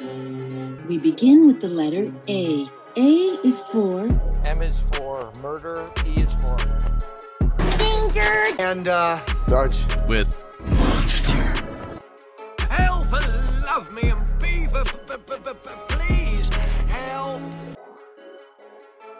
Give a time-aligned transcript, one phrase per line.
[0.00, 2.68] We begin with the letter A.
[2.96, 3.10] A
[3.44, 4.06] is for
[4.44, 5.90] M is for murder.
[6.06, 6.54] E is for
[7.78, 8.44] Danger!
[8.60, 9.80] And, uh, Dodge.
[10.06, 11.32] with monster.
[12.70, 13.10] help!
[13.64, 16.48] Love me and be, b- b- b- b- b- please
[16.86, 17.42] help.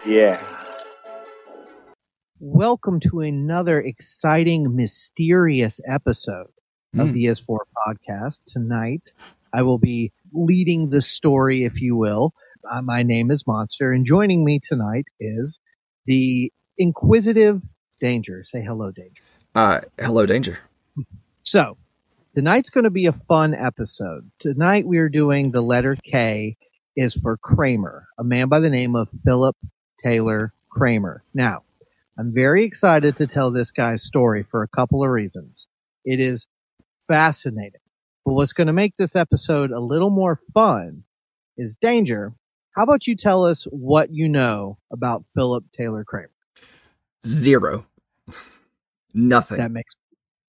[0.07, 0.41] Yeah.
[2.39, 6.47] Welcome to another exciting, mysterious episode
[6.97, 7.13] of Mm.
[7.15, 8.43] the Is For podcast.
[8.47, 9.13] Tonight,
[9.53, 12.33] I will be leading the story, if you will.
[12.71, 15.59] Uh, my name is Monster, and joining me tonight is
[16.07, 17.63] the inquisitive
[18.01, 18.45] Danger.
[18.45, 19.23] Say hello, Danger.
[19.55, 20.59] Uh, hello, danger.
[21.45, 21.79] So,
[22.35, 24.31] tonight's going to be a fun episode.
[24.39, 26.59] Tonight, we are doing the letter K
[26.95, 29.57] is for Kramer, a man by the name of Philip
[30.03, 31.23] Taylor Kramer.
[31.33, 31.63] Now,
[32.19, 35.69] I'm very excited to tell this guy's story for a couple of reasons.
[36.05, 36.47] It is
[37.07, 37.81] fascinating.
[38.29, 41.03] But what's going to make this episode a little more fun
[41.57, 42.35] is Danger.
[42.77, 46.29] How about you tell us what you know about Philip Taylor Kramer?
[47.27, 47.87] Zero.
[49.15, 49.57] Nothing.
[49.57, 49.95] That makes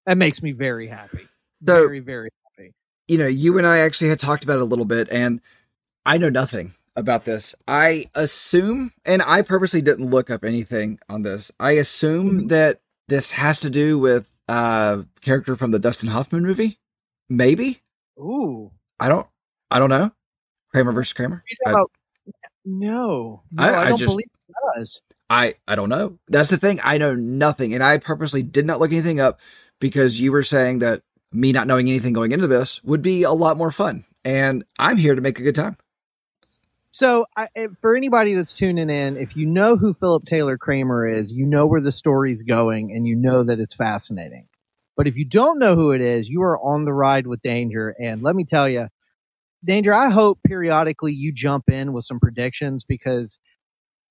[0.05, 1.19] that makes me very happy.
[1.65, 2.73] So- very, very happy.
[3.07, 5.39] you know, you and I actually had talked about it a little bit, and
[6.05, 7.55] I know nothing about this.
[7.65, 11.49] I assume, and I purposely didn't look up anything on this.
[11.61, 16.77] I assume that this has to do with uh character from the Dustin Hoffman movie.
[17.29, 17.81] Maybe
[18.17, 18.71] Ooh.
[18.99, 19.27] I don't.
[19.71, 20.11] I don't know.
[20.71, 21.43] Kramer versus Kramer.
[21.65, 21.87] I, know,
[22.65, 25.01] no, no, I- I, I don't just- believe it does.
[25.29, 26.17] I I don't know.
[26.27, 26.79] That's the thing.
[26.83, 29.39] I know nothing, and I purposely did not look anything up
[29.79, 33.31] because you were saying that me not knowing anything going into this would be a
[33.31, 35.77] lot more fun, and I'm here to make a good time.
[36.91, 41.05] So, I, eh, for anybody that's tuning in, if you know who Philip Taylor Kramer
[41.05, 44.47] is, you know where the story's going, and you know that it's fascinating.
[44.99, 47.95] But if you don't know who it is, you are on the ride with Danger.
[48.01, 48.89] And let me tell you,
[49.63, 53.39] Danger, I hope periodically you jump in with some predictions because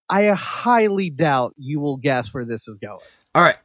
[0.08, 3.00] I highly doubt you will guess where this is going.
[3.34, 3.58] All right.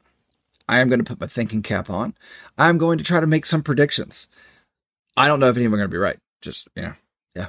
[0.68, 2.14] I am going to put my thinking cap on.
[2.58, 4.28] I'm going to try to make some predictions.
[5.16, 6.20] I don't know if any of them are going to be right.
[6.42, 6.94] Just, you know.
[7.36, 7.48] Yeah.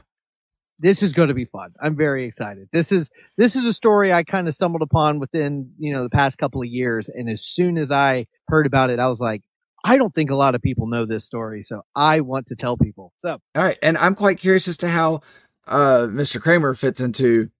[0.78, 1.72] This is going to be fun.
[1.80, 2.68] I'm very excited.
[2.72, 6.10] This is this is a story I kind of stumbled upon within you know the
[6.10, 9.42] past couple of years, and as soon as I heard about it, I was like,
[9.84, 12.76] I don't think a lot of people know this story, so I want to tell
[12.78, 13.12] people.
[13.18, 13.78] So All right.
[13.82, 15.20] And I'm quite curious as to how
[15.66, 16.40] uh, Mr.
[16.40, 17.50] Kramer fits into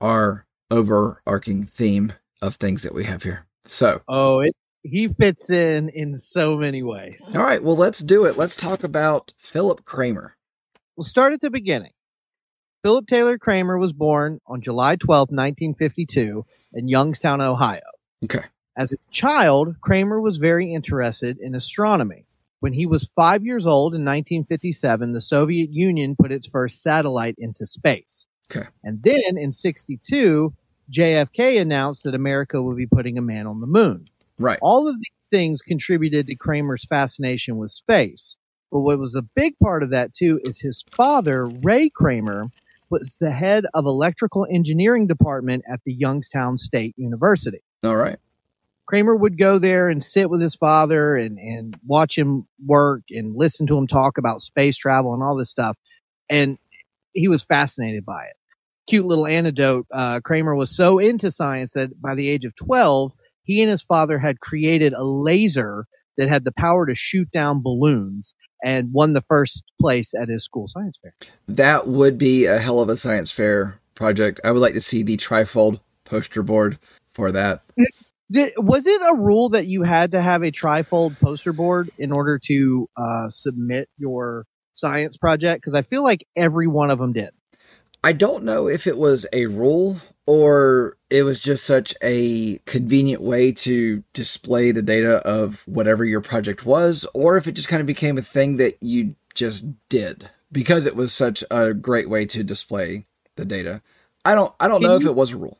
[0.00, 3.46] our overarching theme of things that we have here.
[3.66, 4.54] So, oh, it
[4.84, 7.36] he fits in in so many ways.
[7.36, 7.62] all right.
[7.62, 8.36] Well, let's do it.
[8.36, 10.36] Let's talk about Philip Kramer.
[10.96, 11.92] We'll start at the beginning.
[12.82, 16.44] Philip Taylor Kramer was born on July 12, 1952,
[16.74, 17.80] in Youngstown, Ohio.
[18.24, 18.44] Okay.
[18.76, 22.24] As a child, Kramer was very interested in astronomy.
[22.60, 27.34] When he was five years old in 1957, the Soviet Union put its first satellite
[27.38, 28.26] into space.
[28.50, 28.68] Okay.
[28.84, 30.52] And then in 62,
[30.90, 34.08] JFK announced that America would be putting a man on the moon.
[34.38, 34.58] Right.
[34.62, 38.36] All of these things contributed to Kramer's fascination with space.
[38.70, 42.48] But what was a big part of that too is his father, Ray Kramer,
[42.90, 47.62] was the head of electrical engineering department at the Youngstown State University.
[47.82, 48.18] All right.
[48.92, 53.34] Kramer would go there and sit with his father and, and watch him work and
[53.34, 55.78] listen to him talk about space travel and all this stuff.
[56.28, 56.58] And
[57.14, 58.36] he was fascinated by it.
[58.86, 59.86] Cute little anecdote.
[59.90, 63.12] Uh, Kramer was so into science that by the age of 12,
[63.44, 65.86] he and his father had created a laser
[66.18, 70.44] that had the power to shoot down balloons and won the first place at his
[70.44, 71.14] school science fair.
[71.48, 74.38] That would be a hell of a science fair project.
[74.44, 76.78] I would like to see the trifold poster board
[77.14, 77.62] for that.
[78.32, 82.12] Did, was it a rule that you had to have a trifold poster board in
[82.12, 85.62] order to uh, submit your science project?
[85.62, 87.30] Because I feel like every one of them did.
[88.02, 93.20] I don't know if it was a rule or it was just such a convenient
[93.20, 97.80] way to display the data of whatever your project was, or if it just kind
[97.80, 102.24] of became a thing that you just did because it was such a great way
[102.26, 103.04] to display
[103.36, 103.82] the data.
[104.24, 105.58] I don't I don't Can know if it was a rule.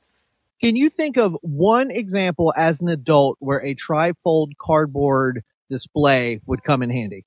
[0.62, 6.62] Can you think of one example as an adult where a trifold cardboard display would
[6.62, 7.26] come in handy?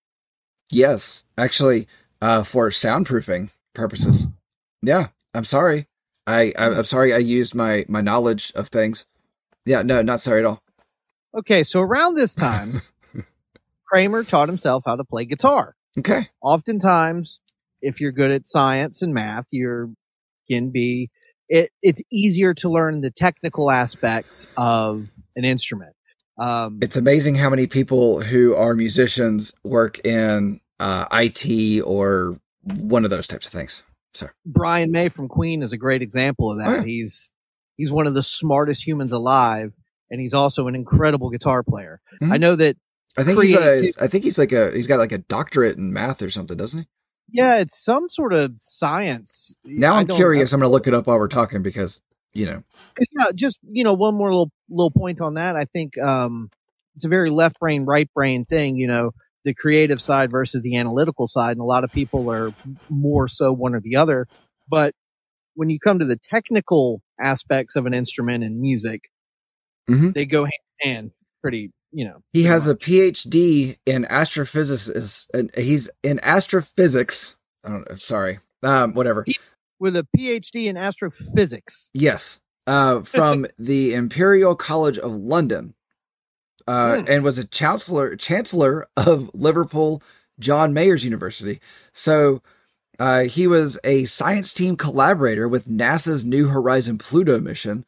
[0.72, 1.88] Yes, actually,
[2.22, 4.26] uh, for soundproofing purposes.
[4.82, 5.88] Yeah, I'm sorry.
[6.26, 7.14] I I'm sorry.
[7.14, 9.06] I used my my knowledge of things.
[9.66, 10.64] Yeah, no, not sorry at all.
[11.38, 12.82] Okay, so around this time,
[13.92, 15.76] Kramer taught himself how to play guitar.
[15.98, 16.30] Okay.
[16.42, 17.42] Oftentimes,
[17.82, 19.90] if you're good at science and math, you're
[20.50, 21.10] can be
[21.50, 25.94] it, it's easier to learn the technical aspects of an instrument.
[26.38, 33.04] Um, It's amazing how many people who are musicians work in uh, IT or one
[33.06, 33.84] of those types of things.
[34.14, 36.68] So Brian May from Queen is a great example of that.
[36.68, 36.84] Oh, yeah.
[36.84, 37.32] He's
[37.78, 39.74] he's one of the smartest humans alive,
[40.10, 42.02] and he's also an incredible guitar player.
[42.22, 42.32] Mhm.
[42.34, 42.78] I know that.
[43.18, 45.94] I think he's a, I think he's like a he's got like a doctorate in
[45.94, 46.88] math or something, doesn't he?
[47.32, 49.56] Yeah, it's some sort of science.
[49.66, 50.54] Now I'm curious.
[50.54, 52.02] I'm going to look it up while we're talking because
[52.34, 52.64] you know.
[53.18, 55.56] Yeah, just you know, one more little little point on that.
[55.56, 56.50] I think um,
[56.96, 58.76] it's a very left brain, right brain thing.
[58.76, 59.12] You know,
[59.44, 62.52] the creative side versus the analytical side, and a lot of people are
[62.90, 64.28] more so one or the other.
[64.70, 64.94] But
[65.56, 69.02] when you come to the technical aspects of an instrument and music,
[69.90, 70.14] Mhm.
[70.14, 71.12] they go hand in hand.
[71.42, 72.22] Pretty, you know.
[72.34, 72.76] He pretty has a.
[72.76, 75.28] PhD in astrophysics.
[75.34, 77.36] and He's in astrophysics.
[77.64, 77.96] I don't know.
[77.98, 78.40] Sorry.
[78.64, 79.26] Um, whatever.
[79.80, 81.90] with a PhD in astrophysics.
[81.94, 82.40] Yes.
[82.68, 85.74] Uh, from the Imperial College of London.
[86.68, 87.06] Uh, Hmm.
[87.08, 90.02] and was a chancellor chancellor of Liverpool
[90.40, 91.60] John Moores University.
[91.94, 92.42] So
[92.98, 97.86] uh, he was a science team collaborator with NASA's New Horizon Pluto mission.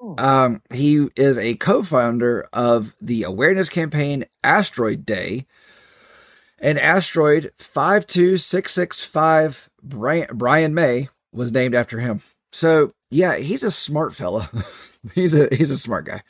[0.00, 0.14] Hmm.
[0.18, 5.46] Um, he is a co-founder of the awareness campaign Asteroid Day.
[6.62, 12.20] And asteroid 52665 Brian, Brian May was named after him.
[12.52, 14.50] So yeah, he's a smart fella.
[15.14, 16.22] he's a he's a smart guy.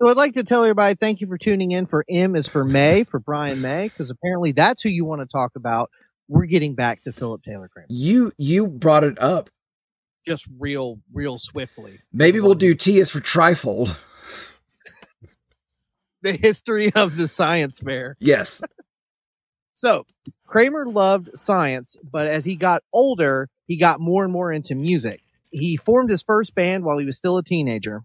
[0.00, 2.64] So I'd like to tell everybody thank you for tuning in for M is for
[2.64, 5.90] May, for Brian May, because apparently that's who you want to talk about.
[6.28, 9.50] We're getting back to Philip Taylor Kramer You you brought it up.
[10.28, 11.98] Just real, real swiftly.
[12.12, 13.96] Maybe we'll do T is for trifold.
[16.22, 18.16] the history of the science fair.
[18.20, 18.62] Yes.
[19.74, 20.06] So
[20.44, 25.20] Kramer loved science, but as he got older, he got more and more into music.
[25.52, 28.02] He formed his first band while he was still a teenager.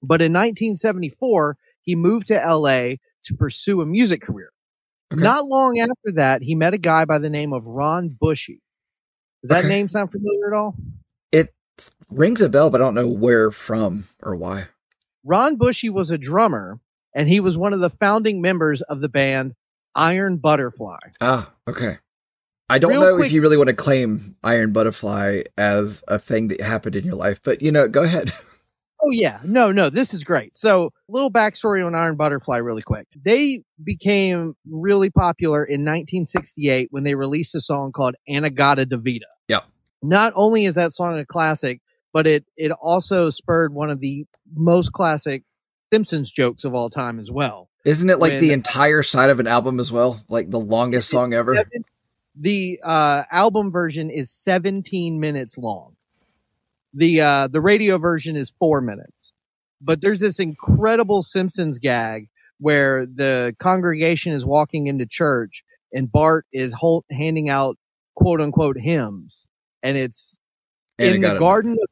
[0.00, 4.52] But in 1974, he moved to LA to pursue a music career.
[5.12, 5.24] Okay.
[5.24, 8.60] Not long after that, he met a guy by the name of Ron Bushy.
[9.42, 9.68] Does that Okay.
[9.68, 10.76] name sound familiar at all?
[11.32, 11.52] It
[12.10, 14.68] rings a bell, but I don't know where from or why.
[15.24, 16.78] Ron Bushy was a drummer,
[17.14, 19.54] and he was one of the founding members of the band
[19.94, 20.98] Iron Butterfly.
[21.20, 21.98] Ah, okay.
[22.68, 26.18] I don't Real know quick- if you really want to claim Iron Butterfly as a
[26.18, 28.32] thing that happened in your life, but you know, go ahead.
[29.02, 30.56] Oh yeah, no, no, this is great.
[30.56, 33.06] So, little backstory on Iron Butterfly, really quick.
[33.14, 39.64] They became really popular in 1968 when they released a song called "In-A-Gadda-Da-Vida." Yep.
[40.02, 41.80] Not only is that song a classic,
[42.12, 45.42] but it it also spurred one of the most classic
[45.92, 47.68] Simpsons jokes of all time as well.
[47.84, 50.22] Isn't it like When- the entire side of an album as well?
[50.28, 51.54] Like the longest song ever?
[51.54, 51.84] Seven-
[52.38, 55.96] the uh, album version is 17 minutes long.
[56.92, 59.32] The uh, the radio version is four minutes.
[59.80, 62.28] But there's this incredible Simpsons gag
[62.58, 67.76] where the congregation is walking into church and Bart is hol- handing out
[68.14, 69.46] quote unquote hymns,
[69.86, 70.38] and it's
[70.98, 71.40] And in got the it.
[71.40, 71.88] Garden of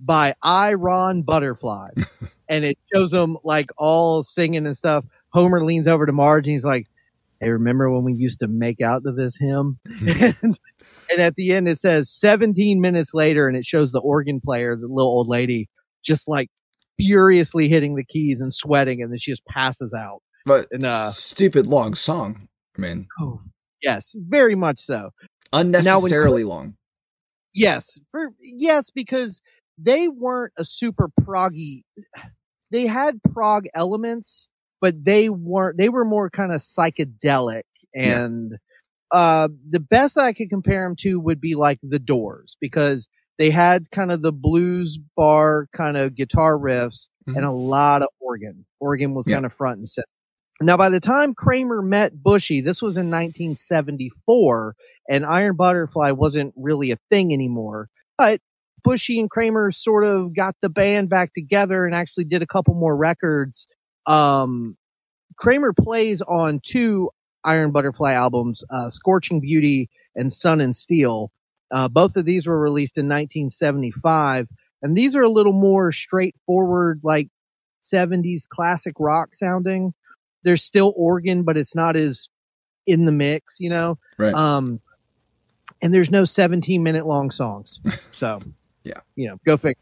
[0.00, 1.90] by I Ron Butterfly,
[2.48, 5.04] and it shows them like all singing and stuff.
[5.32, 6.86] Homer leans over to Marge and he's like,
[7.40, 10.58] "Hey, remember when we used to make out to this hymn?" and,
[11.10, 14.76] and at the end it says 17 minutes later, and it shows the organ player,
[14.76, 15.68] the little old lady,
[16.04, 16.48] just like
[16.98, 20.22] furiously hitting the keys and sweating, and then she just passes out.
[20.46, 22.48] But And, uh, stupid long song.
[22.76, 23.40] I mean, Oh,
[23.82, 25.10] yes, very much so.
[25.52, 26.76] unnecessarily long.
[27.58, 29.40] Yes, for yes, because
[29.76, 31.82] they weren't a super proggy.
[32.70, 34.48] They had prog elements,
[34.80, 35.78] but they weren't.
[35.78, 37.62] They were more kind of psychedelic,
[37.94, 38.24] Yeah.
[38.24, 38.56] and
[39.10, 43.50] uh, the best I could compare them to would be like the Doors, because they
[43.50, 48.66] had kind of the blues bar kind of guitar riffs and a lot of organ.
[48.80, 49.36] Organ was Yeah.
[49.36, 50.06] kind of front and center.
[50.60, 54.74] Now, by the time Kramer met Bushy, this was in 1974,
[55.08, 57.88] and Iron Butterfly wasn't really a thing anymore.
[58.16, 58.40] But
[58.84, 62.74] Bushy and Kramer sort of got the band back together and actually did a couple
[62.74, 63.66] more records.
[64.06, 64.76] Um,
[65.36, 67.10] Kramer plays on two
[67.44, 71.30] Iron Butterfly albums, uh, Scorching Beauty and Sun and Steel.
[71.70, 74.48] Uh, both of these were released in 1975,
[74.82, 77.28] and these are a little more straightforward, like
[77.84, 79.92] 70s classic rock sounding.
[80.44, 82.28] There's still organ, but it's not as
[82.86, 83.98] in the mix, you know?
[84.18, 84.34] Right.
[84.34, 84.80] Um,
[85.82, 87.80] and there's no 17 minute long songs.
[88.10, 88.40] So,
[88.84, 89.00] Yeah.
[89.16, 89.80] you know, go figure.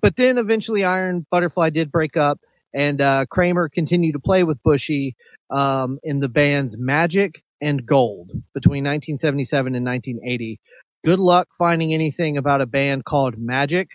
[0.00, 2.40] But then eventually Iron Butterfly did break up
[2.74, 5.14] and, uh, Kramer continued to play with Bushy,
[5.50, 10.58] um, in the bands Magic and Gold between 1977 and 1980.
[11.04, 13.90] Good luck finding anything about a band called Magic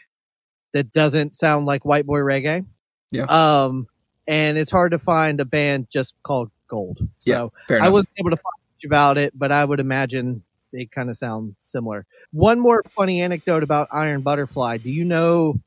[0.74, 2.66] that doesn't sound like white boy reggae.
[3.12, 3.24] Yeah.
[3.24, 3.88] Um,
[4.28, 7.00] and it's hard to find a band just called Gold.
[7.18, 10.44] So Yeah, I wasn't able to find much about it, but I would imagine
[10.74, 12.06] they kind of sound similar.
[12.32, 14.78] One more funny anecdote about Iron Butterfly.
[14.78, 15.60] Do you know?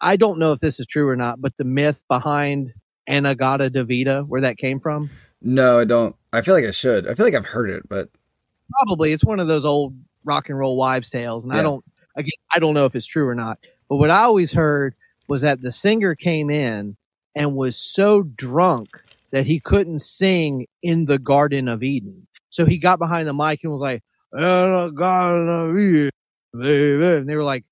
[0.00, 2.74] I don't know if this is true or not, but the myth behind
[3.06, 5.08] In-A-Gadda-Da-Vida, where that came from,
[5.44, 6.16] No, I don't.
[6.32, 7.06] I feel like I should.
[7.06, 8.08] I feel like I've heard it, but
[8.70, 9.94] probably it's one of those old
[10.24, 11.84] rock and roll wives' tales, and I don't.
[12.16, 13.58] Again, I don't know if it's true or not.
[13.88, 14.94] But what I always heard
[15.28, 16.96] was that the singer came in
[17.34, 18.88] and was so drunk
[19.32, 22.26] that he couldn't sing in the Garden of Eden.
[22.50, 24.02] So he got behind the mic and was like,
[24.34, 26.10] "In the Garden of Eden,
[26.52, 27.64] baby," and they were like,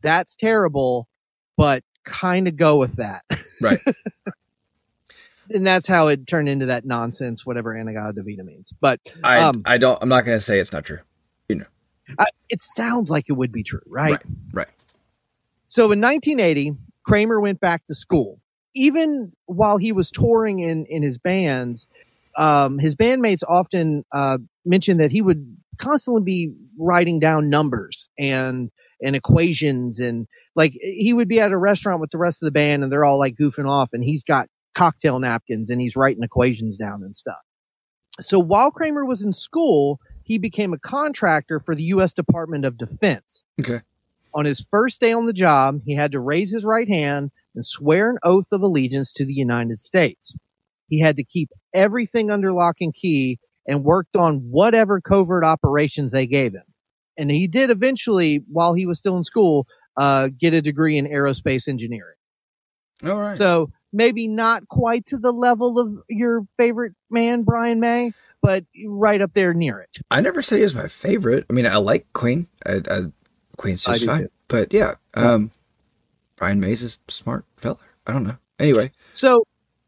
[0.00, 1.08] "That's terrible,
[1.56, 3.24] but kind of go with that."
[3.60, 3.80] Right.
[5.50, 8.72] and that's how it turned into that nonsense, whatever In-A-Gadda-Da-Vida means.
[8.80, 9.98] But I Um, I don't.
[10.02, 11.00] I'm not going to say it's not true.
[11.48, 11.64] You
[12.18, 14.12] I, it sounds like it would be true, right?
[14.12, 14.68] Right, right.
[15.66, 16.72] So in 1980,
[17.04, 18.40] Kramer went back to school.
[18.74, 21.86] Even while he was touring in in his bands,
[22.36, 28.70] um, his bandmates often uh, mentioned that he would constantly be writing down numbers and
[29.02, 30.26] and equations and
[30.56, 33.04] like he would be at a restaurant with the rest of the band and they're
[33.04, 37.16] all like goofing off and he's got cocktail napkins and he's writing equations down and
[37.16, 37.40] stuff.
[38.20, 42.12] So while Kramer was in school, he became a contractor for the U.S.
[42.12, 43.44] Department of Defense.
[43.60, 43.80] Okay.
[44.34, 47.64] On his first day on the job, he had to raise his right hand and
[47.64, 50.34] swear an oath of allegiance to the United States.
[50.88, 56.12] He had to keep everything under lock and key and worked on whatever covert operations
[56.12, 56.64] they gave him.
[57.16, 59.66] And he did eventually, while he was still in school,
[59.96, 62.16] uh, get a degree in aerospace engineering.
[63.04, 63.36] All right.
[63.36, 69.20] So maybe not quite to the level of your favorite man, Brian May, but right
[69.20, 69.98] up there near it.
[70.10, 71.46] I never say he was my favorite.
[71.48, 72.48] I mean, I like Queen.
[72.66, 73.00] I, I,
[73.56, 74.22] Queen's just fine.
[74.24, 74.30] too.
[74.48, 75.50] But yeah, um,
[76.36, 77.78] Brian Mays is a smart fella.
[78.06, 78.36] I don't know.
[78.58, 79.44] Anyway, So,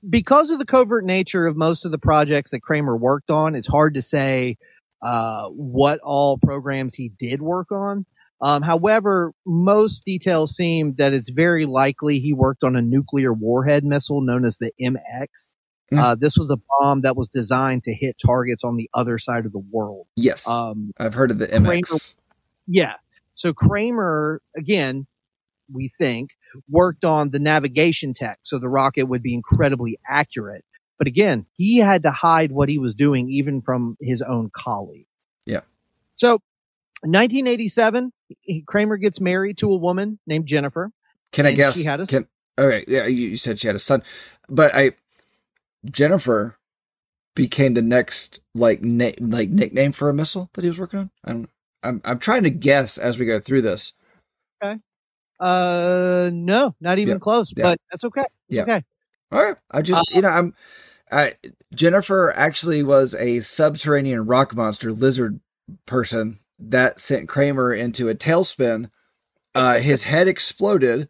[0.08, 3.68] because of the covert nature of most of the projects that Kramer worked on, it's
[3.68, 4.56] hard to say
[5.02, 8.06] uh, what all programs he did work on.
[8.40, 13.82] Um, however, most details seem that it's very likely he worked on a nuclear warhead
[13.84, 15.54] missile known as the MX.
[15.92, 15.98] Mm.
[15.98, 19.46] Uh, this was a bomb that was designed to hit targets on the other side
[19.46, 20.06] of the world.
[20.16, 22.14] yes, Um, I've heard of the Kramer- MX.
[22.66, 22.94] yeah.
[23.34, 25.06] So Kramer, again,
[25.72, 26.30] we think,
[26.68, 30.64] worked on the navigation tech so the rocket would be incredibly accurate.
[30.98, 35.08] But again, he had to hide what he was doing even from his own colleagues.
[35.44, 35.60] Yeah.
[36.14, 36.40] So
[37.02, 38.12] 1987,
[38.66, 40.90] Kramer gets married to a woman named Jennifer.
[41.32, 41.74] Can I guess?
[41.76, 42.26] she had a- can,
[42.58, 44.02] okay, yeah, you, said she had a son,
[44.48, 44.92] but I
[45.84, 46.58] Jennifer
[47.34, 51.10] became the next like na- like nickname for a missile that he was working on.
[51.24, 51.50] I don't.
[51.82, 53.92] I'm I'm trying to guess as we go through this.
[55.38, 58.22] Uh, no, not even close, but that's okay.
[58.22, 58.62] It's Yeah.
[58.62, 58.84] Okay.
[59.32, 59.56] All right.
[59.70, 60.54] I just, you know, I'm.
[61.10, 61.34] I,
[61.74, 65.40] Jennifer actually was a subterranean rock monster lizard
[65.86, 68.90] person that sent Kramer into a tailspin.
[69.54, 71.08] Uh, his head exploded,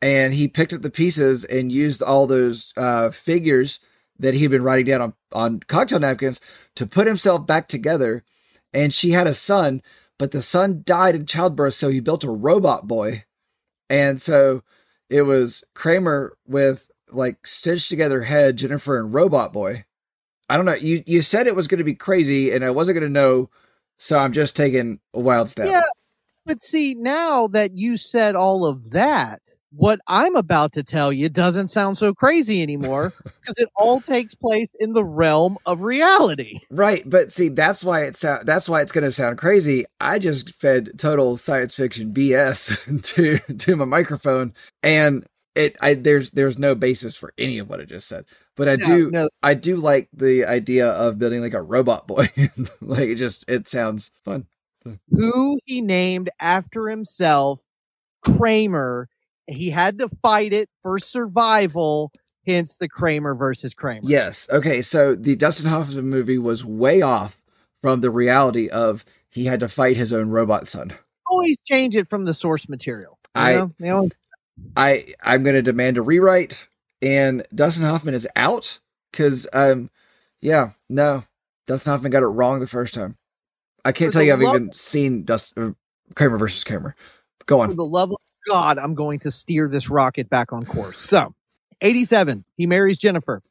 [0.00, 3.78] and he picked up the pieces and used all those uh, figures
[4.18, 6.40] that he'd been writing down on, on cocktail napkins
[6.74, 8.24] to put himself back together.
[8.72, 9.82] And she had a son,
[10.18, 13.24] but the son died in childbirth, so he built a robot boy.
[13.88, 14.62] And so
[15.08, 19.84] it was Kramer with like stitched together head, Jennifer and Robot Boy.
[20.48, 20.74] I don't know.
[20.74, 23.50] You you said it was going to be crazy, and I wasn't going to know,
[23.98, 25.66] so I'm just taking a wild stab.
[25.66, 25.82] Yeah.
[26.44, 29.40] But see, now that you said all of that,
[29.76, 34.34] what I'm about to tell you doesn't sound so crazy anymore because it all takes
[34.34, 36.60] place in the realm of reality.
[36.70, 39.84] Right, but see, that's why it's sound, that's why it's going to sound crazy.
[40.00, 46.30] I just fed total science fiction BS to to my microphone, and it I there's
[46.30, 48.24] there's no basis for any of what I just said.
[48.56, 52.28] But I do No, I do like the idea of building like a robot boy.
[52.80, 54.46] like it just it sounds fun.
[55.10, 57.60] who he named after himself,
[58.24, 59.08] Kramer.
[59.46, 62.12] He had to fight it for survival,
[62.46, 64.00] hence the Kramer versus Kramer.
[64.08, 64.48] Yes.
[64.50, 64.82] Okay.
[64.82, 67.40] So the Dustin Hoffman movie was way off
[67.82, 70.92] from the reality of he had to fight his own robot son.
[71.30, 73.18] Always change it from the source material.
[73.36, 73.72] you I- know?
[73.78, 74.12] They always-
[74.76, 76.58] I I'm going to demand a rewrite,
[77.02, 78.78] and Dustin Hoffman is out
[79.12, 79.90] because um
[80.40, 81.24] yeah no
[81.66, 83.16] Dustin Hoffman got it wrong the first time.
[83.84, 85.72] I can't For tell you I've love- even seen Dust uh,
[86.14, 86.96] Kramer versus Kramer.
[87.44, 87.76] Go for on.
[87.76, 88.16] the love of
[88.48, 91.02] God, I'm going to steer this rocket back on course.
[91.02, 91.34] So,
[91.80, 93.42] 87, he marries Jennifer.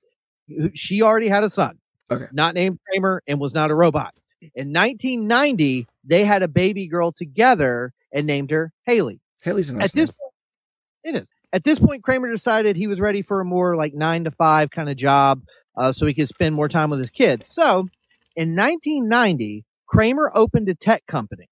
[0.73, 1.77] She already had a son,
[2.11, 2.27] Okay.
[2.31, 4.13] not named Kramer and was not a robot.
[4.53, 9.19] In 1990, they had a baby girl together and named her Haley.
[9.41, 10.15] Haley's nice At this name.
[10.21, 11.27] point, it is.
[11.53, 14.71] At this point, Kramer decided he was ready for a more like nine to five
[14.71, 15.41] kind of job,
[15.77, 17.49] uh, so he could spend more time with his kids.
[17.49, 17.87] So,
[18.35, 21.47] in 1990, Kramer opened a tech company.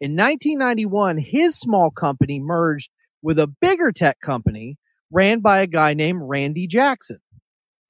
[0.00, 2.90] In 1991, his small company merged
[3.22, 4.76] with a bigger tech company
[5.10, 7.18] ran by a guy named Randy Jackson.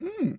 [0.03, 0.33] Hmm.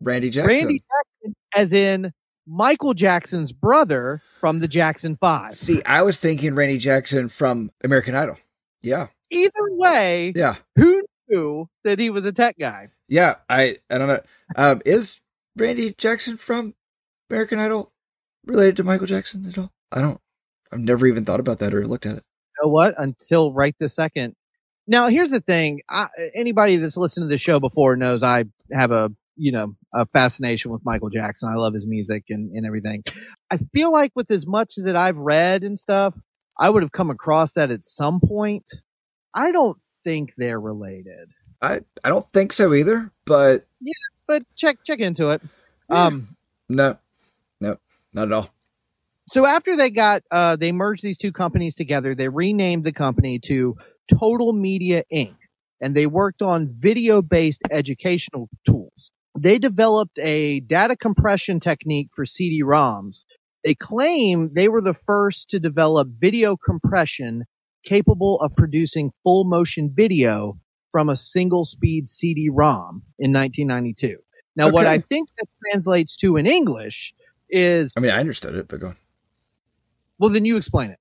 [0.00, 0.48] Randy Jackson.
[0.56, 2.12] Randy Jackson, as in
[2.46, 5.52] Michael Jackson's brother from the Jackson Five.
[5.54, 8.36] See, I was thinking Randy Jackson from American Idol.
[8.82, 9.08] Yeah.
[9.30, 10.56] Either way, Yeah.
[10.76, 12.88] who knew that he was a tech guy?
[13.08, 13.36] Yeah.
[13.48, 14.20] I I don't know.
[14.56, 15.20] Um, is
[15.56, 16.74] Randy Jackson from
[17.30, 17.92] American Idol
[18.44, 19.72] related to Michael Jackson at all?
[19.92, 20.20] I don't.
[20.76, 22.22] I've never even thought about that or looked at it.
[22.24, 22.94] You know what?
[22.98, 24.34] Until right this second.
[24.86, 25.80] Now, here's the thing.
[25.88, 30.06] I, anybody that's listened to the show before knows I have a, you know, a
[30.06, 31.48] fascination with Michael Jackson.
[31.48, 33.04] I love his music and, and everything.
[33.50, 36.14] I feel like with as much that I've read and stuff,
[36.58, 38.64] I would have come across that at some point.
[39.34, 41.30] I don't think they're related,
[41.60, 43.10] I I don't think so either.
[43.24, 43.92] But yeah,
[44.28, 45.42] but check, check into it.
[45.90, 46.06] Yeah.
[46.06, 46.36] Um,
[46.68, 46.98] no,
[47.60, 47.78] no,
[48.12, 48.50] not at all.
[49.28, 53.38] So after they got uh they merged these two companies together they renamed the company
[53.38, 53.76] to
[54.08, 55.34] total media inc.
[55.80, 59.10] And they worked on video based educational tools.
[59.38, 63.24] They developed a data compression technique for cd-roms
[63.64, 67.44] they claim they were the first to develop video compression
[67.84, 70.58] capable of producing full motion video
[70.92, 74.16] from a single speed cd-rom in 1992
[74.56, 77.12] now what i think that translates to in english
[77.48, 78.96] is I mean, I understood it, but go on.
[80.18, 80.98] Well, then you explain it.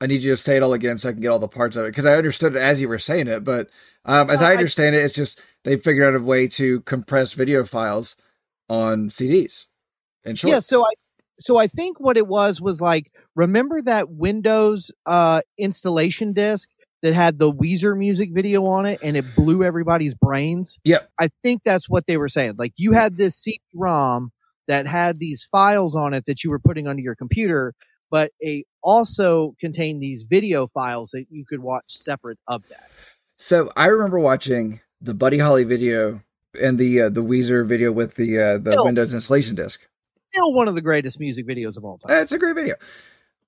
[0.00, 1.74] I need you to say it all again so I can get all the parts
[1.74, 3.44] of it because I understood it as you were saying it.
[3.44, 3.70] But
[4.04, 6.80] um, as Well, I I- understand it, it's just they figured out a way to
[6.82, 8.14] compress video files
[8.68, 9.64] on CDs.
[10.24, 10.90] And short, Yeah, so I
[11.38, 16.68] so I think what it was was like remember that Windows uh installation disk
[17.02, 20.78] that had the Weezer music video on it and it blew everybody's brains?
[20.84, 21.08] Yep.
[21.20, 22.56] I think that's what they were saying.
[22.58, 24.30] Like you had this CD-ROM
[24.68, 27.74] that had these files on it that you were putting onto your computer,
[28.10, 32.90] but it also contained these video files that you could watch separate of that.
[33.38, 36.22] So I remember watching the Buddy Holly video
[36.60, 39.80] and the uh, the Weezer video with the uh, the Still- Windows installation disk.
[40.32, 42.18] Still one of the greatest music videos of all time.
[42.18, 42.74] It's a great video.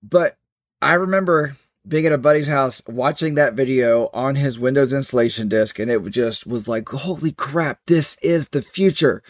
[0.03, 0.37] But
[0.81, 5.79] I remember being at a buddy's house watching that video on his Windows installation disk,
[5.79, 9.23] and it just was like, holy crap, this is the future.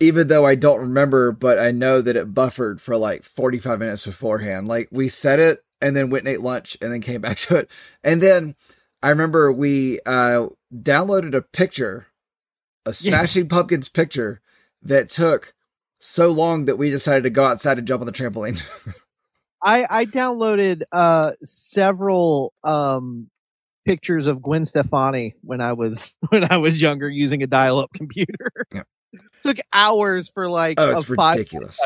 [0.00, 4.06] Even though I don't remember, but I know that it buffered for like 45 minutes
[4.06, 4.66] beforehand.
[4.68, 7.56] Like we set it and then went and ate lunch and then came back to
[7.56, 7.70] it.
[8.02, 8.56] And then
[9.02, 12.06] I remember we uh, downloaded a picture,
[12.86, 14.40] a Smashing Pumpkins picture
[14.82, 15.54] that took
[15.98, 18.60] so long that we decided to go outside and jump on the trampoline.
[19.62, 23.30] I I downloaded uh several um
[23.86, 28.52] pictures of Gwen Stefani when I was when I was younger using a dial-up computer.
[28.74, 28.86] Yep.
[29.42, 31.80] Took hours for like Oh, a it's ridiculous.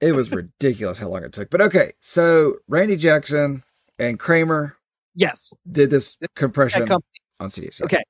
[0.00, 1.50] It was ridiculous how long it took.
[1.50, 3.64] But okay, so Randy Jackson
[3.98, 4.76] and Kramer
[5.14, 6.90] Yes, did this compression
[7.40, 7.80] on CDs.
[7.82, 8.02] Okay.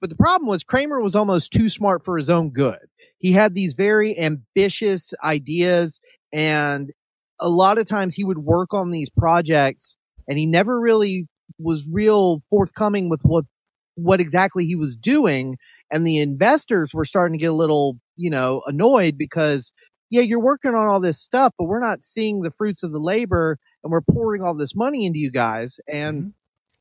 [0.00, 2.78] But the problem was Kramer was almost too smart for his own good.
[3.18, 6.00] He had these very ambitious ideas
[6.32, 6.90] and
[7.38, 9.96] a lot of times he would work on these projects
[10.28, 13.44] and he never really was real forthcoming with what
[13.94, 15.56] what exactly he was doing
[15.92, 19.72] and the investors were starting to get a little, you know, annoyed because
[20.10, 22.98] yeah, you're working on all this stuff, but we're not seeing the fruits of the
[22.98, 26.32] labor and we're pouring all this money into you guys and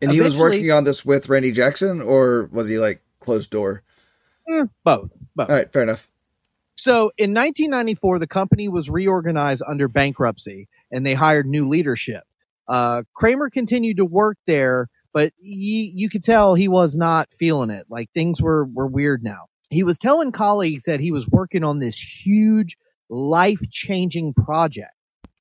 [0.02, 3.84] And he was working on this with Randy Jackson, or was he like closed door?
[4.50, 5.50] eh, both, both.
[5.50, 6.10] All right, fair enough.
[6.76, 12.24] So in 1994, the company was reorganized under bankruptcy and they hired new leadership.
[12.68, 17.86] Uh, Kramer continued to work there, but you could tell he was not feeling it.
[17.90, 19.46] Like things were, were weird now.
[19.70, 22.78] He was telling colleagues that he was working on this huge
[23.10, 24.92] life changing project,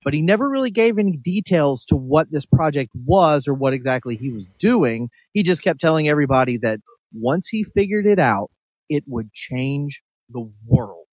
[0.05, 4.17] but he never really gave any details to what this project was or what exactly
[4.17, 5.11] he was doing.
[5.33, 6.81] He just kept telling everybody that
[7.13, 8.51] once he figured it out,
[8.89, 11.07] it would change the world.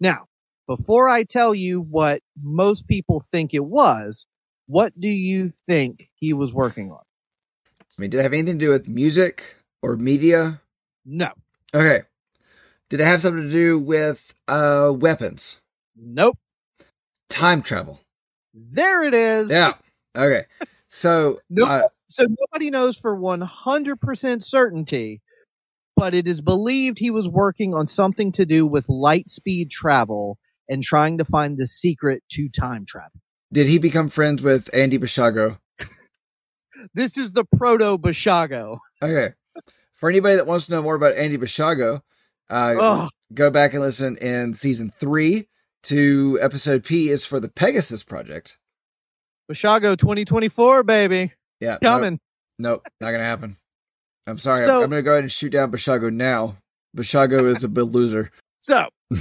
[0.00, 0.26] Now,
[0.66, 4.26] before I tell you what most people think it was,
[4.66, 7.02] what do you think he was working on?
[7.98, 10.60] I mean, did it have anything to do with music or media?
[11.04, 11.30] No.
[11.74, 12.02] Okay.
[12.90, 15.58] Did it have something to do with uh weapons?
[15.96, 16.36] Nope.
[17.28, 18.00] Time travel?
[18.52, 19.50] There it is.
[19.50, 19.74] Yeah.
[20.16, 20.44] Okay.
[20.88, 21.68] So Nope.
[21.68, 25.20] uh, So nobody knows for 100% certainty,
[25.96, 30.38] but it is believed he was working on something to do with light speed travel
[30.68, 33.20] and trying to find the secret to time travel.
[33.52, 35.58] did he become friends with Andy Basiago?
[36.92, 38.78] This is the proto Basiago.
[39.02, 39.28] Okay.
[39.94, 42.02] For anybody that wants to know more about Andy Basiago,
[42.50, 45.48] uh, Oh, go back and listen in season three.
[45.84, 48.56] to episode P is for the Pegasus project.
[49.50, 51.32] Basiago 2024, baby.
[51.60, 51.72] Yeah.
[51.72, 52.20] nope, Coming.
[52.58, 53.58] Nope, not gonna happen.
[54.26, 54.58] I'm sorry.
[54.58, 56.56] So- I'm, I'm gonna go ahead and shoot down Basiago now.
[56.96, 58.30] Basiago is a big loser.
[58.60, 58.88] So,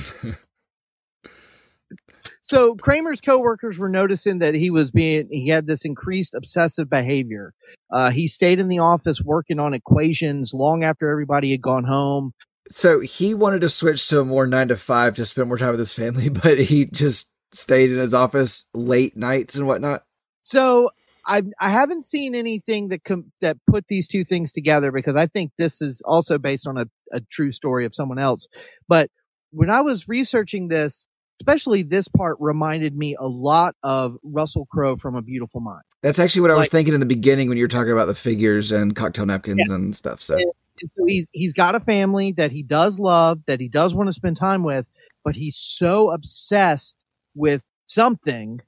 [2.43, 7.53] so Kramer's coworkers were noticing that he was being, he had this increased obsessive behavior.
[7.89, 12.33] Uh, he stayed in the office working on equations long after everybody had gone home.
[12.69, 15.71] So he wanted to switch to a more nine to five to spend more time
[15.71, 20.03] with his family, but he just stayed in his office late nights and whatnot.
[20.43, 20.89] So
[21.25, 25.27] I I haven't seen anything that com- that put these two things together because I
[25.27, 28.49] think this is also based on a, a true story of someone else.
[28.89, 29.09] But
[29.51, 31.07] when I was researching this,
[31.39, 35.83] especially this part reminded me a lot of Russell Crowe from A Beautiful Mind.
[36.01, 38.15] That's actually what I was thinking in the beginning when you were talking about the
[38.15, 40.21] figures and cocktail napkins and stuff.
[40.21, 40.35] So
[40.79, 44.07] And so he's he's got a family that he does love, that he does want
[44.07, 44.85] to spend time with,
[45.23, 47.03] but he's so obsessed
[47.35, 48.59] with something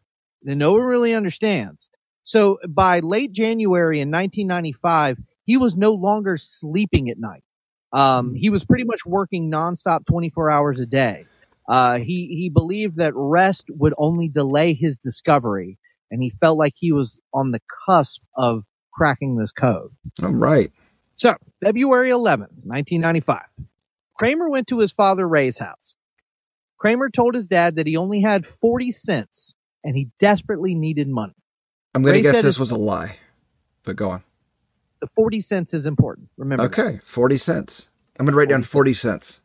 [0.43, 1.89] that no one really understands.
[2.23, 7.43] So by late January in 1995, he was no longer sleeping at night.
[7.93, 11.25] Um, he was pretty much working nonstop 24 hours a day.
[11.67, 15.77] Uh, he, he believed that rest would only delay his discovery
[16.11, 19.91] and he felt like he was on the cusp of cracking this code.
[20.21, 20.71] all right.
[21.15, 23.41] So, February 11th, 1995.
[24.17, 25.95] Kramer went to his father Ray's house.
[26.77, 31.33] Kramer told his dad that he only had 40 cents and he desperately needed money.
[31.93, 33.17] I'm gonna Ray guess this was a lie.
[33.83, 34.23] But go on.
[34.99, 36.29] The 40 cents is important.
[36.37, 36.79] Remember, that.
[36.79, 37.87] Okay, forty cents.
[38.19, 39.39] I'm gonna write down 40 forty cents.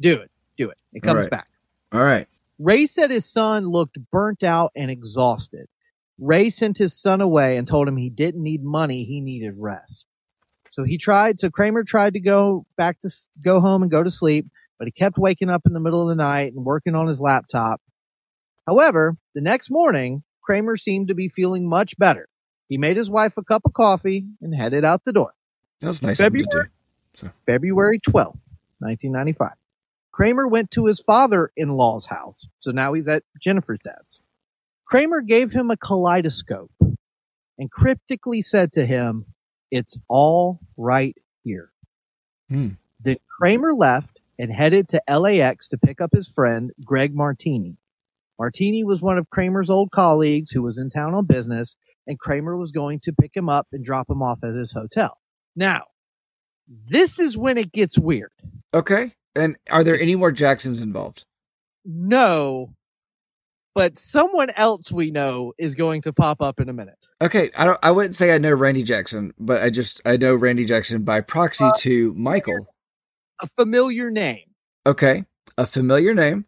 [0.00, 0.30] do it.
[0.56, 0.78] Do it.
[0.92, 1.30] It comes All right.
[1.30, 1.48] back.
[1.92, 2.28] All right.
[2.58, 5.66] Ray said his son looked burnt out and exhausted.
[6.18, 10.06] Ray sent his son away and told him he didn't need money, he needed rest.
[10.70, 13.10] So he tried, so Kramer tried to go back to
[13.42, 14.46] go home and go to sleep,
[14.78, 17.20] but he kept waking up in the middle of the night and working on his
[17.20, 17.80] laptop.
[18.66, 22.28] However, the next morning, Kramer seemed to be feeling much better.
[22.68, 25.34] He made his wife a cup of coffee and headed out the door.
[25.80, 26.68] That was nice of him to February?
[27.20, 27.30] do.
[27.44, 28.38] February 12th,
[28.78, 29.50] 1995.
[30.12, 32.48] Kramer went to his father-in-law's house.
[32.60, 34.20] So now he's at Jennifer's dad's.
[34.86, 36.70] Kramer gave him a kaleidoscope
[37.58, 39.24] and cryptically said to him,
[39.70, 41.70] it's all right here.
[42.48, 42.70] Hmm.
[43.00, 47.78] Then Kramer left and headed to LAX to pick up his friend, Greg Martini.
[48.38, 51.74] Martini was one of Kramer's old colleagues who was in town on business
[52.06, 55.18] and Kramer was going to pick him up and drop him off at his hotel.
[55.56, 55.84] Now,
[56.68, 58.32] this is when it gets weird.
[58.74, 59.12] Okay.
[59.34, 61.24] And are there any more Jacksons involved?
[61.84, 62.74] No,
[63.74, 67.06] but someone else we know is going to pop up in a minute.
[67.20, 67.78] Okay, I don't.
[67.82, 71.20] I wouldn't say I know Randy Jackson, but I just I know Randy Jackson by
[71.22, 72.66] proxy uh, to Michael.
[73.40, 74.44] A familiar name.
[74.86, 75.24] Okay,
[75.58, 76.44] a familiar name.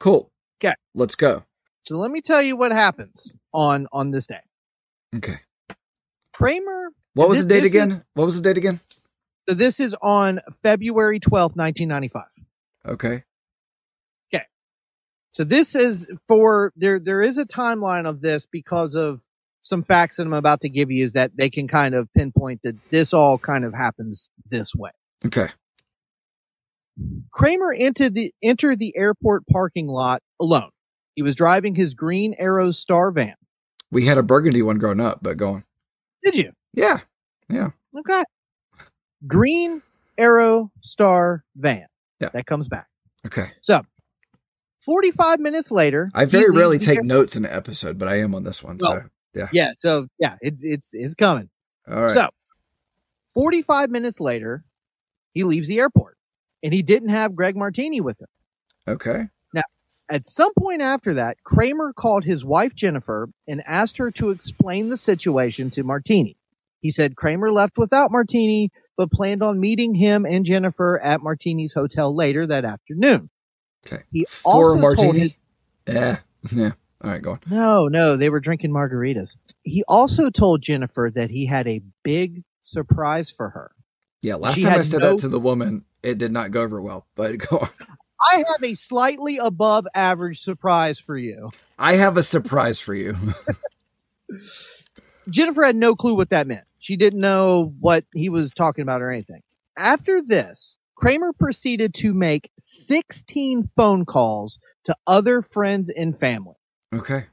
[0.00, 0.32] Cool.
[0.62, 1.44] Okay, let's go.
[1.82, 4.40] So let me tell you what happens on on this day.
[5.14, 5.40] Okay,
[6.32, 6.90] Kramer.
[7.12, 8.04] what was This- the date this is- again?
[8.14, 8.80] What was the date again?
[9.48, 12.30] So this is on February twelfth, nineteen ninety five.
[12.86, 13.24] Okay,
[14.32, 14.44] Okay.
[15.30, 16.98] So this is for there.
[16.98, 19.22] There is a timeline of this because of
[19.62, 22.76] some facts that I'm about to give you that they can kind of pinpoint that
[22.90, 24.90] this all kind of happens this way.
[25.24, 25.48] okay,
[27.32, 30.70] Kramer entered the entered the airport parking lot alone.
[31.16, 33.34] He was driving his green Aerostar van.
[33.90, 35.64] we had a burgundy one growing up, but going.
[36.24, 36.52] Did you?
[36.72, 37.00] Yeah,
[37.48, 37.70] yeah.
[37.96, 38.24] Okay.
[39.26, 39.82] Green
[40.18, 41.86] Arrow Star van.
[42.20, 42.28] Yeah.
[42.32, 42.86] That comes back.
[43.26, 43.46] Okay.
[43.62, 43.82] So,
[44.80, 46.10] 45 minutes later.
[46.14, 48.78] I very rarely take air- notes in an episode, but I am on this one.
[48.78, 48.88] So
[49.34, 49.72] Well, Yeah.
[49.78, 51.48] So, yeah, it's, it's, it's coming.
[51.90, 52.10] all right.
[52.10, 52.28] So,
[53.32, 54.64] 45 minutes later,
[55.32, 56.16] he leaves the airport
[56.62, 58.28] and he didn't have Greg Martini with him.
[58.86, 59.28] okay.
[59.52, 59.62] Now,
[60.08, 64.88] at some point after that, Kramer called his wife Jennifer and asked her to explain
[64.90, 66.36] the situation to Martini.
[66.80, 71.72] He said Kramer left without Martini, but planned on meeting him and Jennifer at Martini's
[71.72, 73.30] hotel later that afternoon.
[73.86, 74.02] Okay.
[74.12, 75.20] He For also a told martini.
[75.20, 76.18] his- yeah.
[76.52, 76.70] Yeah.
[77.02, 77.20] All right.
[77.22, 77.40] Go on.
[77.50, 79.36] No, no, they were drinking margaritas.
[79.62, 83.72] He also told Jennifer that he had a big surprise for her.
[84.22, 84.36] Yeah.
[84.36, 86.80] Last She time I said no- that to the woman, it did not go over
[86.80, 87.06] well.
[87.14, 87.68] But go on.
[88.32, 91.50] I have a slightly above average surprise for you.
[91.78, 93.16] I have a surprise for you.
[95.28, 96.64] Jennifer had no clue what that meant.
[96.84, 99.40] She didn't know what he was talking about or anything.
[99.78, 106.56] After this, Kramer proceeded to make 16 phone calls to other friends and family,
[106.94, 107.24] okay.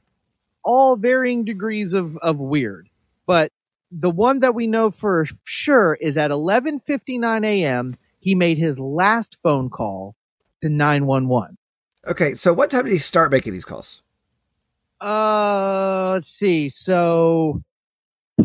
[0.64, 2.88] all varying degrees of, of weird.
[3.26, 3.52] But
[3.90, 7.98] the one that we know for sure is at 11:59 a.m.
[8.20, 10.16] he made his last phone call
[10.62, 11.58] to 911.
[12.06, 14.00] Okay, so what time did he start making these calls?
[14.98, 16.70] Uh, let's see.
[16.70, 17.60] So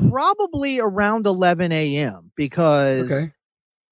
[0.10, 2.32] probably around 11 a.m.
[2.36, 3.32] because Okay.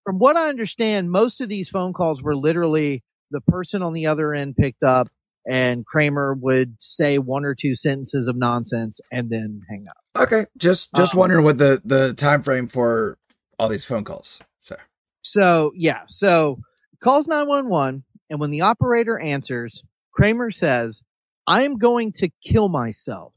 [0.03, 4.05] from what I understand, most of these phone calls were literally the person on the
[4.08, 5.10] other end picked up
[5.47, 9.97] and Kramer would say one or two sentences of nonsense and then hang up.
[10.21, 13.17] Okay, just just Um, wondering what the the time frame for
[13.60, 14.39] all these phone calls.
[14.62, 14.77] So
[15.21, 16.60] So yeah, so
[17.01, 21.03] calls 911 and when the operator answers, Kramer says,
[21.47, 23.34] I'm going to kill myself.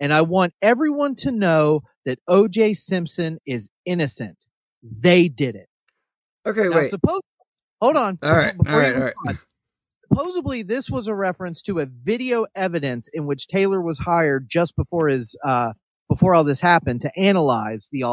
[0.00, 4.36] And I want everyone to know that OJ Simpson is innocent.
[4.82, 5.68] They did it.
[6.46, 6.90] okay, Now, wait.
[6.90, 7.20] suppose,
[7.80, 8.18] hold on.
[8.22, 9.14] All right, all right, all right.
[9.28, 9.38] on.
[10.12, 14.76] Supposedly, this was a reference to a video evidence in which Taylor was hired just
[14.76, 15.72] before his, uh,
[16.08, 18.04] before all this happened to analyze the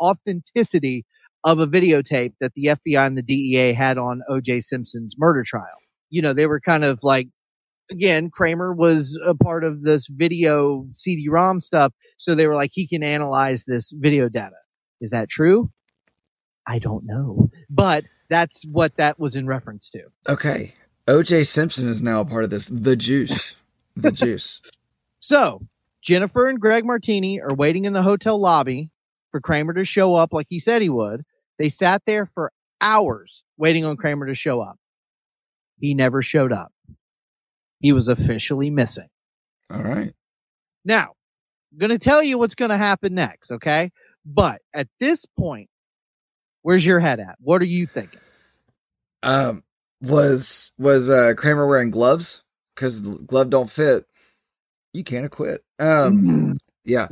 [0.00, 1.04] authenticity
[1.42, 5.66] of a videotape that the FBI and the DEA had on OJ Simpson's murder trial.
[6.08, 7.28] You know, they were kind of like,
[7.90, 11.92] again, Kramer was a part of this video CD-ROM stuff.
[12.18, 14.56] So they were like, he can analyze this video data.
[15.00, 15.70] Is that true?
[16.66, 20.04] I don't know, but that's what that was in reference to.
[20.28, 20.74] Okay,
[21.06, 22.66] OJ Simpson is now a part of this.
[22.66, 23.54] The juice,
[23.96, 24.60] the juice.
[25.20, 25.60] So
[26.00, 28.90] Jennifer and Greg Martini are waiting in the hotel lobby
[29.30, 31.22] for Kramer to show up like he said he would.
[31.58, 34.76] They sat there for hours waiting on Kramer to show up.
[35.80, 36.72] He never showed up.
[37.84, 39.08] He was officially missing.
[39.70, 40.14] All right.
[40.86, 41.12] Now,
[41.70, 43.92] I'm going to tell you what's going to happen next, okay?
[44.24, 45.68] But at this point,
[46.62, 47.36] where's your head at?
[47.40, 48.22] What are you thinking?
[49.22, 49.64] Um,
[50.00, 52.42] was was uh Kramer wearing gloves?
[52.74, 54.06] Because the glove don't fit.
[54.94, 55.60] You can't quit.
[55.78, 57.08] Um, yeah.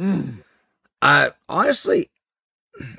[1.02, 2.10] I honestly,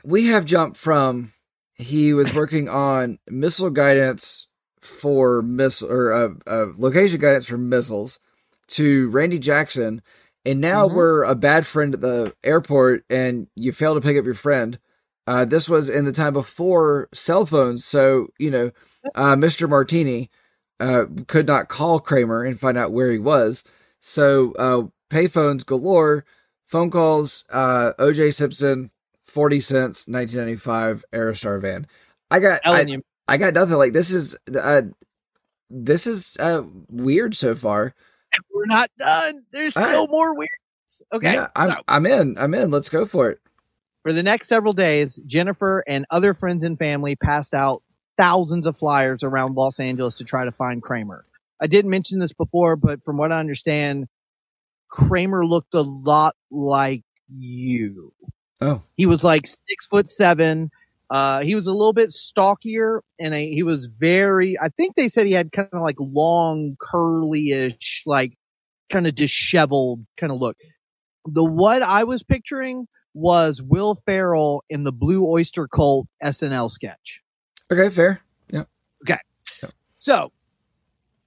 [0.04, 1.34] we have jumped from
[1.74, 4.46] he was working on missile guidance
[4.84, 8.20] for missile or uh, uh, location guidance for missiles
[8.68, 10.02] to Randy Jackson,
[10.46, 10.94] and now Mhm.
[10.96, 14.80] we're a bad friend at the airport, and you fail to pick up your friend.
[15.26, 18.72] Uh, this was in the time before cell phones, so you know,
[19.16, 19.70] uh, Mr.
[19.70, 20.30] Martini
[20.80, 23.64] uh, could not call Kramer and find out where he was.
[24.02, 26.26] So uh, payphones galore,
[26.66, 27.46] phone calls.
[27.50, 28.92] Uh, OJ Simpson,
[29.24, 31.88] forty cents, nineteen ninety five, Aerostar van.
[32.30, 33.78] I got, I, you, I got nothing.
[33.78, 34.84] Like this is, uh,
[35.70, 37.94] this is uh, weird so far.
[38.54, 39.44] we're not done.
[39.52, 40.50] There's All still more weird.
[41.12, 41.34] Okay.
[41.34, 42.38] Yeah, I'm, so I'm in.
[42.38, 42.70] I'm in.
[42.70, 43.40] Let's go for it.
[44.04, 47.82] for the next several days, Jennifer and other friends and family passed out
[48.18, 51.26] thousands of flyers around Los Angeles to try to find Kramer.
[51.60, 54.08] I didn't mention this before, but from what I understand,
[54.90, 57.04] Kramer looked a lot like
[57.36, 58.14] you.
[58.62, 60.70] Oh, He was like six foot seven.
[61.10, 65.08] Uh, he was a little bit stockier and I, he was very, I think they
[65.08, 68.38] said he had kind of like long, curly-ish, like
[68.90, 70.58] kind of disheveled kind of look.
[71.26, 77.22] The what I was picturing was Will Ferrell in the Blue Oyster Cult SNL sketch.
[77.72, 78.22] okay, fair.
[78.50, 78.64] Yeah.
[79.04, 79.20] Okay.
[79.62, 79.70] Yeah.
[80.00, 80.32] So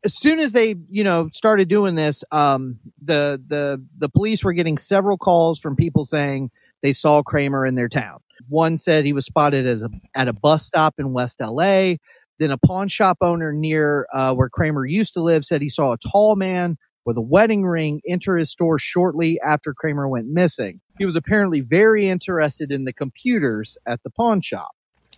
[0.05, 4.53] as soon as they, you know, started doing this, um, the, the, the police were
[4.53, 6.51] getting several calls from people saying
[6.83, 8.21] they saw Kramer in their town.
[8.49, 11.95] One said he was spotted as a, at a bus stop in West LA.
[12.39, 15.93] Then a pawn shop owner near, uh, where Kramer used to live said he saw
[15.93, 20.81] a tall man with a wedding ring enter his store shortly after Kramer went missing.
[20.99, 24.73] He was apparently very interested in the computers at the pawn shop.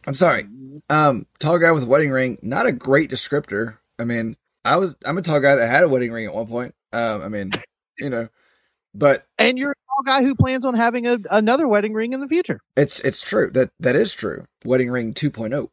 [0.06, 0.46] I'm sorry.
[0.90, 2.38] Um, tall guy with a wedding ring.
[2.42, 3.78] Not a great descriptor.
[3.98, 4.94] I mean, I was.
[5.04, 6.74] I'm a tall guy that had a wedding ring at one point.
[6.92, 7.50] Um, I mean,
[7.98, 8.28] you know,
[8.98, 12.28] but And you're a guy who plans on having a, another wedding ring in the
[12.28, 12.60] future.
[12.76, 14.44] it's it's true that that is true.
[14.64, 15.20] Wedding ring oh.
[15.20, 15.68] 2.0.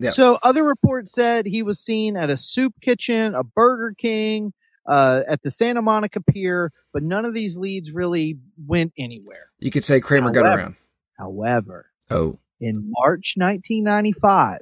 [0.00, 0.10] Yeah.
[0.10, 4.52] So other reports said he was seen at a soup kitchen, a Burger King,
[4.86, 9.50] uh, at the Santa Monica Pier, but none of these leads really went anywhere.
[9.58, 10.76] You could say Kramer got around.
[11.18, 14.60] However, Oh, in March 1995,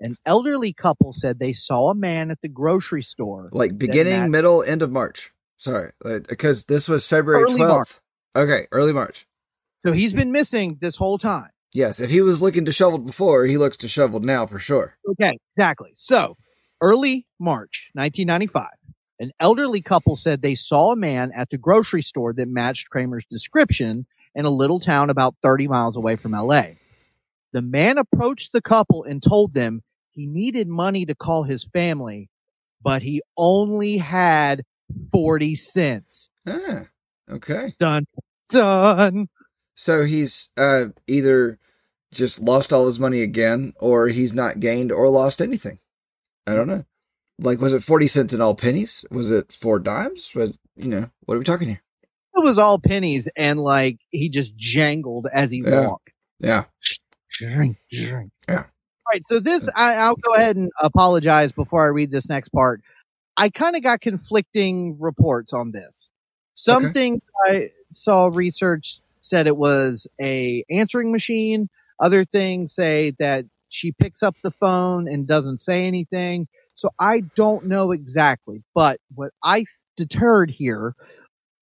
[0.00, 3.50] an elderly couple said they saw a man at the grocery store.
[3.52, 5.31] like beginning, that- middle, end of March.
[5.62, 5.92] Sorry,
[6.28, 7.68] because this was February Early 12th.
[7.68, 8.00] March.
[8.34, 9.28] Okay, early March.
[9.86, 11.50] So he's been missing this whole time.
[11.72, 14.96] Yes, if he was looking disheveled before, he looks disheveled now for sure.
[15.10, 15.92] Okay, exactly.
[15.94, 16.36] So,
[16.80, 18.70] early March 1995,
[19.20, 23.24] an elderly couple said they saw a man at the grocery store that matched Kramer's
[23.26, 26.64] description in a little town about 30 miles away from LA.
[27.52, 32.30] The man approached the couple and told them he needed money to call his family,
[32.82, 34.64] but he only had
[35.10, 36.30] 40 cents.
[36.46, 36.84] Ah,
[37.30, 37.74] okay.
[37.78, 38.06] Done.
[38.50, 39.28] Done.
[39.74, 41.58] So he's uh, either
[42.12, 45.78] just lost all his money again, or he's not gained or lost anything.
[46.46, 46.84] I don't know.
[47.38, 49.04] Like, was it 40 cents in all pennies?
[49.10, 50.32] Was it four dimes?
[50.34, 51.82] Was, you know, what are we talking here?
[52.34, 55.86] It was all pennies, and like he just jangled as he Yeah.
[55.86, 56.10] walked.
[56.38, 56.64] Yeah.
[57.30, 58.30] Drink, drink.
[58.48, 58.56] Yeah.
[58.64, 58.64] All
[59.12, 59.26] right.
[59.26, 62.82] So this, I, I'll go ahead and apologize before I read this next part.
[63.36, 66.10] I kind of got conflicting reports on this.
[66.54, 71.68] Something I saw research said it was a answering machine.
[72.00, 76.46] Other things say that she picks up the phone and doesn't say anything.
[76.74, 79.64] So I don't know exactly, but what I
[79.96, 80.94] deterred here,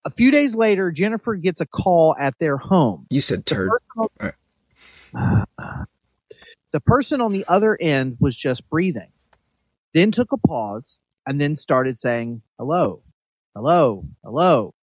[0.04, 3.06] a few days later, Jennifer gets a call at their home.
[3.11, 3.70] You said turd.
[3.94, 4.35] The
[6.72, 9.11] the person on the other end was just breathing,
[9.92, 13.02] then took a pause, and then started saying, hello,
[13.54, 14.74] hello, hello.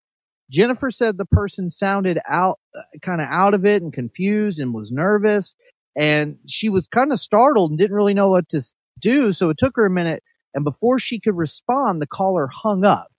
[0.49, 4.73] Jennifer said the person sounded out, uh, kind of out of it and confused and
[4.73, 5.55] was nervous.
[5.95, 8.61] And she was kind of startled and didn't really know what to
[8.99, 9.33] do.
[9.33, 10.23] So it took her a minute.
[10.53, 13.11] And before she could respond, the caller hung up.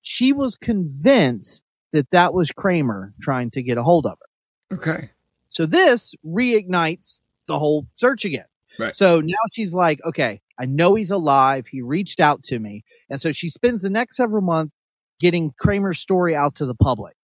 [0.00, 4.76] She was convinced that that was Kramer trying to get a hold of her.
[4.76, 5.10] Okay.
[5.50, 8.46] So this reignites the whole search again.
[8.78, 8.96] Right.
[8.96, 11.66] So now she's like, okay, I know he's alive.
[11.66, 12.84] He reached out to me.
[13.10, 14.72] And so she spends the next several months
[15.20, 17.14] getting Kramer's story out to the public.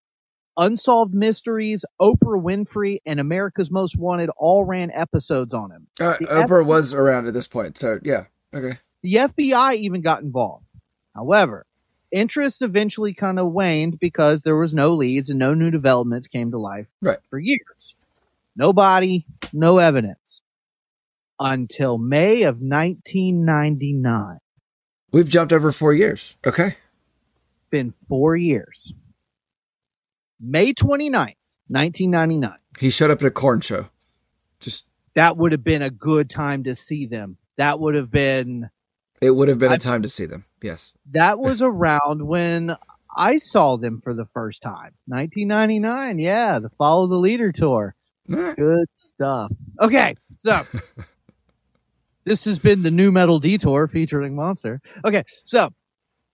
[0.57, 5.87] Unsolved Mysteries, Oprah Winfrey, and America's Most Wanted all ran episodes on him.
[5.99, 8.25] Uh, Oprah was around at this point, so yeah.
[8.53, 8.77] Okay.
[9.01, 10.65] The FBI even got involved.
[11.15, 11.65] However,
[12.11, 16.51] interest eventually kind of waned because there was no leads and no new developments came
[16.51, 17.19] to life Right.
[17.29, 17.95] for years.
[18.55, 20.41] No body, no evidence.
[21.43, 24.37] Until May of 1999.
[25.11, 26.35] We've jumped over four years.
[26.45, 26.77] Okay.
[27.71, 28.93] Been four years.
[30.39, 31.35] May 29th,
[31.67, 32.53] 1999.
[32.79, 33.87] He showed up at a Korn show.
[34.59, 37.37] Just That would have been a good time to see them.
[37.57, 38.69] That would have been
[39.21, 40.45] it would have been a I- time to see them.
[40.61, 40.93] Yes.
[41.11, 42.75] that was around when
[43.17, 44.93] I saw them for the first time.
[45.07, 46.19] 1999.
[46.19, 47.95] Yeah, the Follow the Leader tour.
[48.27, 48.55] Right.
[48.55, 49.51] Good stuff.
[49.81, 50.65] Okay, so
[52.23, 54.81] this has been the Nu Metal Detour featuring Monster.
[55.05, 55.69] Okay, so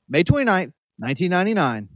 [0.10, 1.90] May 29th, 1999,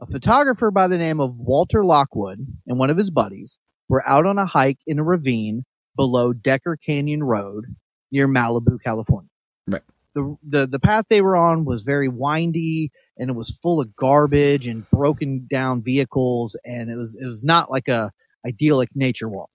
[0.00, 4.26] a photographer by the name of Walter Lockwood and one of his buddies were out
[4.26, 5.64] on a hike in a ravine
[5.96, 7.64] below Decker Canyon Road
[8.12, 9.30] near Malibu, California.
[9.66, 9.82] Right.
[10.14, 13.94] The, the, the path they were on was very windy and it was full of
[13.96, 18.12] garbage and broken down vehicles and it was, it was not like a
[18.46, 19.50] idyllic nature walk.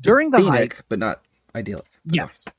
[0.00, 1.22] During the hike, but not
[1.54, 1.86] idyllic.
[2.04, 2.44] Yes.
[2.46, 2.54] yes.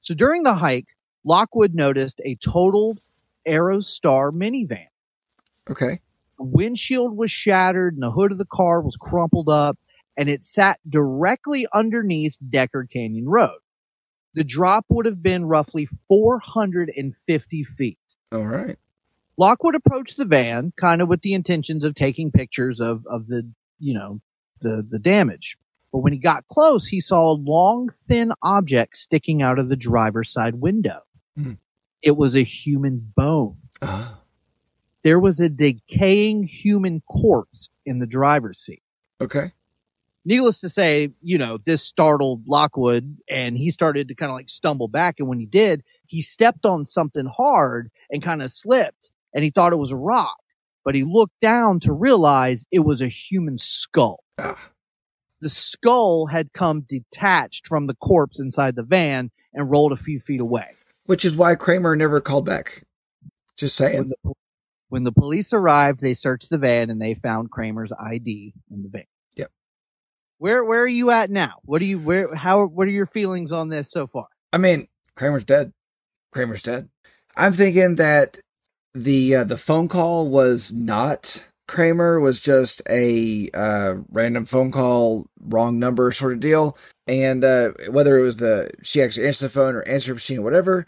[0.00, 0.88] So during the hike,
[1.24, 3.00] Lockwood noticed a totaled
[3.46, 4.86] Aerostar minivan.
[5.70, 6.00] Okay.
[6.38, 9.78] The windshield was shattered and the hood of the car was crumpled up
[10.16, 13.58] and it sat directly underneath Decker Canyon Road.
[14.34, 17.98] The drop would have been roughly 450 feet.
[18.32, 18.76] All right.
[19.36, 23.48] Lockwood approached the van kind of with the intentions of taking pictures of, of the,
[23.78, 24.20] you know,
[24.60, 25.56] the, the damage.
[25.92, 29.76] But when he got close, he saw a long, thin object sticking out of the
[29.76, 31.00] driver's side window.
[31.36, 31.52] Hmm.
[32.02, 33.56] It was a human bone.
[33.80, 34.10] Uh,
[35.02, 38.82] There was a decaying human corpse in the driver's seat.
[39.20, 39.52] okay.
[40.24, 44.50] Needless to say, you know, this startled Lockwood and he started to kind of like
[44.50, 45.14] stumble back.
[45.18, 49.50] And when he did, he stepped on something hard and kind of slipped and he
[49.50, 50.36] thought it was a rock.
[50.84, 54.22] But he looked down to realize it was a human skull.
[54.38, 54.58] Ah,
[55.40, 60.18] The skull had come detached from the corpse inside the van and rolled a few
[60.20, 60.68] feet away.
[61.06, 62.82] which is why Kramer never called back.
[63.56, 64.12] Just When saying.
[64.24, 64.32] the,
[64.88, 68.88] when the police arrived, they searched the van and they found Kramer's ID in the
[68.88, 69.04] van.
[69.36, 69.50] Yep.
[70.38, 71.54] Where where are you at now?
[71.64, 74.26] What do you where how what are your feelings on this so far?
[74.52, 75.72] I mean, Kramer's dead.
[76.32, 76.88] Kramer's dead.
[77.36, 78.38] I'm thinking that
[78.94, 85.26] the uh, the phone call was not Kramer was just a uh, random phone call,
[85.38, 86.76] wrong number sort of deal,
[87.06, 90.42] and uh, whether it was the she actually answered the phone or answered machine, or
[90.42, 90.86] whatever.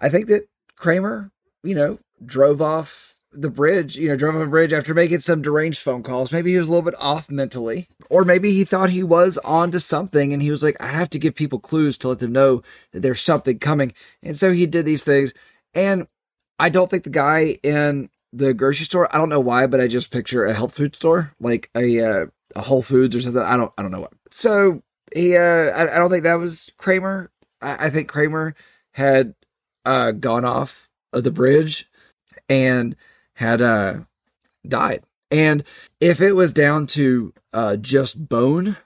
[0.00, 1.30] I think that Kramer,
[1.62, 5.42] you know, drove off the bridge, you know, drove off a bridge after making some
[5.42, 6.32] deranged phone calls.
[6.32, 9.70] Maybe he was a little bit off mentally, or maybe he thought he was on
[9.70, 12.32] to something and he was like, I have to give people clues to let them
[12.32, 12.62] know
[12.92, 13.92] that there's something coming.
[14.22, 15.32] And so he did these things.
[15.74, 16.08] And
[16.58, 19.88] I don't think the guy in the grocery store, I don't know why, but I
[19.88, 23.42] just picture a health food store, like a, uh, a Whole Foods or something.
[23.42, 24.12] I don't, I don't know what.
[24.30, 24.82] So
[25.14, 27.30] he, uh, I, I don't think that was Kramer.
[27.60, 28.54] I, I think Kramer
[28.92, 29.34] had,
[29.84, 31.88] uh, gone off of the bridge
[32.48, 32.96] and
[33.34, 34.00] had uh
[34.66, 35.02] died.
[35.30, 35.64] And
[36.00, 38.76] if it was down to uh just bone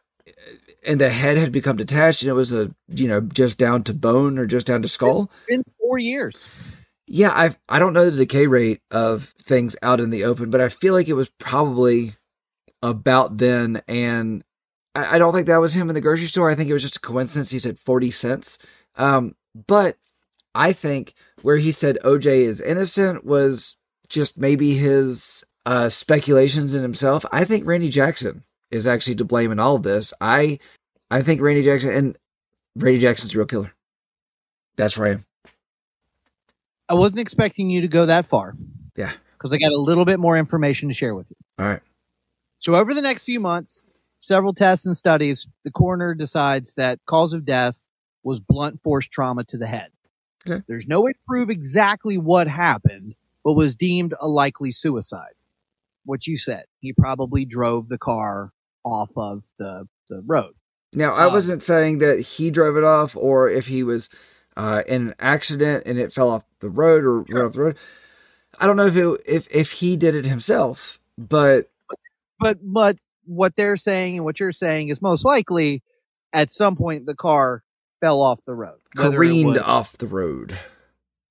[0.87, 3.95] and the head had become detached and it was a you know just down to
[3.95, 6.49] bone or just down to skull, Been four years.
[7.13, 10.61] Yeah, I I don't know the decay rate of things out in the open, but
[10.61, 12.15] I feel like it was probably
[12.83, 13.83] about then.
[13.89, 14.45] And
[14.95, 16.49] I, I don't think that was him in the grocery store.
[16.49, 17.51] I think it was just a coincidence.
[17.51, 18.59] He said forty cents.
[18.95, 19.35] Um,
[19.67, 19.97] but
[20.55, 23.77] I think where he said OJ is innocent was
[24.09, 27.27] just maybe his uh, speculations in himself.
[27.33, 30.13] I think Randy Jackson is actually to blame in all of this.
[30.21, 30.61] I
[31.11, 32.19] I think Randy Jackson and
[32.77, 33.75] Randy Jackson's a real killer.
[34.77, 35.25] That's where I am.
[36.91, 38.55] I wasn't expecting you to go that far.
[38.97, 39.13] Yeah.
[39.33, 41.37] Because I got a little bit more information to share with you.
[41.59, 41.81] All right.
[42.59, 43.81] So over the next few months,
[44.19, 47.79] several tests and studies, the coroner decides that cause of death
[48.23, 49.89] was blunt force trauma to the head.
[50.47, 50.63] Okay.
[50.67, 53.15] There's no way to prove exactly what happened,
[53.45, 55.33] but was deemed a likely suicide.
[56.05, 58.53] What you said, he probably drove the car
[58.85, 60.55] off of the, the road.
[60.93, 64.09] Now, I Um, wasn't saying that he drove it off or if he was
[64.61, 67.79] uh, in an accident and it fell off the road or right off the road.
[68.59, 71.71] I don't know if it, if if he did it himself, but
[72.39, 75.83] But but what they're saying and what you're saying is most likely
[76.35, 77.63] at some point the car
[78.03, 78.77] fell off the road.
[78.95, 80.59] Careened off the road.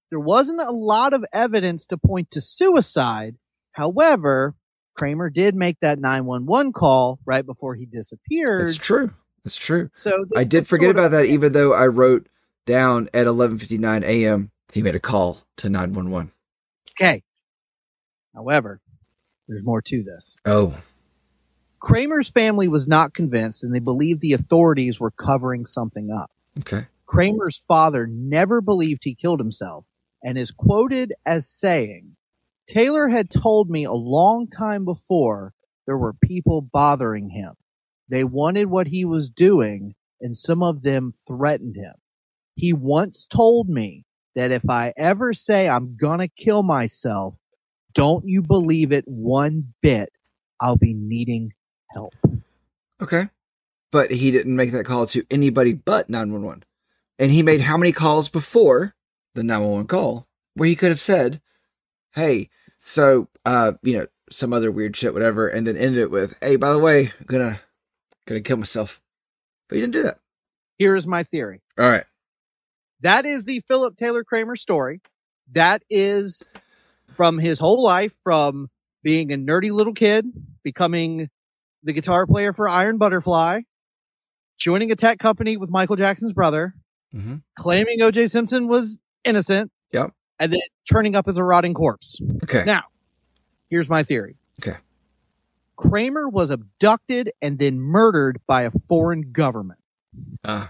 [0.09, 3.35] there wasn't a lot of evidence to point to suicide.
[3.73, 4.55] However,
[4.95, 8.69] Kramer did make that 911 call right before he disappeared.
[8.69, 9.11] It's true.
[9.45, 9.91] It's true.
[9.95, 12.27] So I did forget about that, even though I wrote
[12.69, 14.51] down at 11:59 a.m.
[14.71, 16.31] He made a call to 911.
[16.91, 17.23] Okay.
[18.33, 18.79] However,
[19.47, 20.37] there's more to this.
[20.45, 20.75] Oh,
[21.79, 26.29] Kramer's family was not convinced and they believed the authorities were covering something up.
[26.59, 26.87] okay.
[27.05, 29.83] Kramer's father never believed he killed himself
[30.21, 32.15] and is quoted as saying,
[32.67, 35.53] Taylor had told me a long time before
[35.87, 37.53] there were people bothering him.
[38.09, 41.95] They wanted what he was doing and some of them threatened him.
[42.59, 44.03] He once told me
[44.35, 47.37] that if I ever say I'm gonna kill myself,
[47.93, 50.09] don't you believe it one bit.
[50.59, 51.53] I'll be needing
[51.93, 52.13] help.
[53.01, 53.29] Okay.
[53.93, 56.65] But he didn't make that call to anybody but 911.
[57.17, 58.93] And he made how many calls before
[59.35, 61.41] the 911 call where he could have said,
[62.11, 62.49] Hey,
[62.81, 66.57] so, uh, you know, some other weird shit, whatever, and then ended it with, Hey,
[66.57, 67.61] by the way, I'm gonna,
[68.25, 68.99] gonna kill myself.
[69.69, 70.19] But he didn't do that.
[70.77, 71.61] Here's my theory.
[71.77, 72.03] All right.
[73.01, 75.01] That is the Philip Taylor Kramer story.
[75.51, 76.47] That is
[77.07, 78.69] from his whole life, from
[79.03, 80.25] being a nerdy little kid,
[80.63, 81.29] becoming
[81.83, 83.61] the guitar player for Iron Butterfly,
[84.57, 86.73] joining a tech company with Michael Jackson's brother,
[87.15, 87.37] Mm-hmm.
[87.57, 90.11] claiming OJ Simpson was innocent, Yep.
[90.39, 90.59] and then
[90.91, 92.21] turning up as a rotting corpse.
[92.43, 92.63] Okay.
[92.65, 92.83] Now,
[93.71, 94.35] here's my theory.
[94.61, 94.77] Okay.
[95.75, 99.79] Kramer was abducted and then murdered by a foreign government.
[100.43, 100.67] Uh,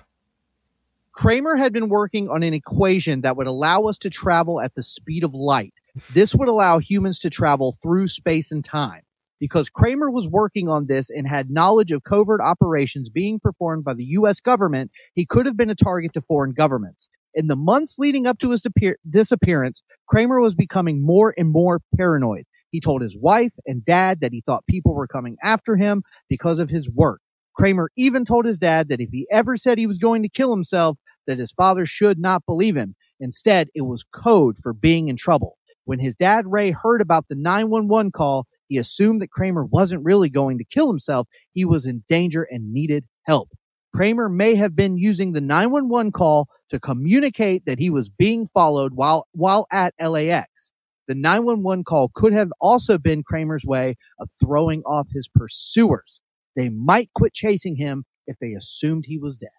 [1.19, 4.81] Kramer had been working on an equation that would allow us to travel at the
[4.81, 5.73] speed of light.
[6.13, 9.01] This would allow humans to travel through space and time.
[9.37, 13.95] Because Kramer was working on this and had knowledge of covert operations being performed by
[13.95, 17.09] the US government, he could have been a target to foreign governments.
[17.33, 21.81] In the months leading up to his disappear- disappearance, Kramer was becoming more and more
[21.97, 22.45] paranoid.
[22.71, 26.59] He told his wife and dad that he thought people were coming after him because
[26.59, 27.19] of his work.
[27.57, 30.51] Kramer even told his dad that if he ever said he was going to kill
[30.51, 30.97] himself,
[31.29, 32.95] that his father should not believe him.
[33.19, 35.57] Instead, it was code for being in trouble.
[35.85, 40.29] When his dad Ray heard about the 911 call, he assumed that Kramer wasn't really
[40.29, 41.27] going to kill himself.
[41.53, 43.49] He was in danger and needed help.
[43.95, 48.93] Kramer may have been using the 911 call to communicate that he was being followed
[48.95, 50.71] while, while at LAX.
[51.07, 56.21] The 911 call could have also been Kramer's way of throwing off his pursuers.
[56.55, 59.49] They might quit chasing him if they assumed he was dead.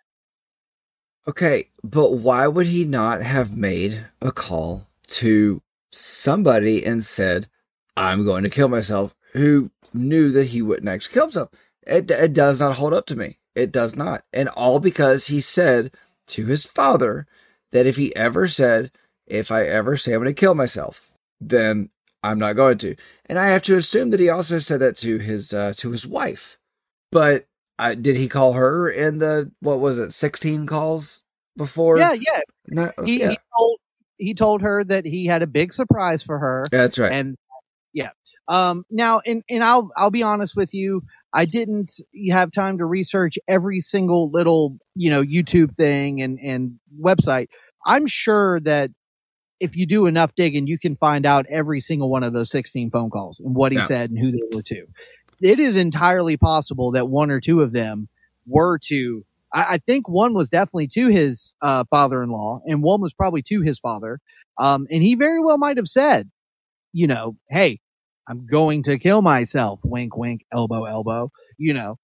[1.28, 1.68] Okay.
[1.82, 5.62] But why would he not have made a call to
[5.92, 7.48] somebody and said,
[7.96, 11.50] I'm going to kill myself, who knew that he wouldn't actually kill himself?
[11.86, 13.38] It, it does not hold up to me.
[13.54, 14.24] It does not.
[14.32, 15.92] And all because he said
[16.28, 17.26] to his father
[17.72, 18.90] that if he ever said,
[19.26, 21.90] if I ever say I'm going to kill myself, then
[22.22, 22.96] I'm not going to.
[23.26, 26.06] And I have to assume that he also said that to his uh, to his
[26.06, 26.58] wife.
[27.10, 27.46] But
[27.80, 31.22] uh, did he call her in the what was it, 16 calls
[31.56, 31.98] before?
[31.98, 32.40] yeah, yeah.
[32.68, 33.30] Not, He, yeah.
[33.30, 33.78] he told
[34.18, 36.66] he told her that he had a big surprise for her.
[36.70, 37.12] That's right.
[37.12, 37.36] and
[37.92, 38.10] yeah
[38.46, 41.02] um now and and i'll i'll be honest with you
[41.32, 41.90] i didn't
[42.30, 47.48] have time to research every single little you know youtube thing and and website
[47.86, 48.92] i'm sure that
[49.58, 52.92] if you do enough digging you can find out every single one of those 16
[52.92, 53.84] phone calls and what he Yeah.
[53.86, 54.86] said and who they were to
[55.40, 58.08] it is entirely possible that one or two of them
[58.46, 63.14] were to I, I think one was definitely to his uh, father-in-law, and one was
[63.14, 64.20] probably to his father.
[64.58, 66.30] Um, and he very well might have said,
[66.92, 67.80] you know, hey,
[68.28, 69.80] I'm going to kill myself.
[69.84, 71.32] Wink, wink, elbow, elbow.
[71.56, 71.98] You know,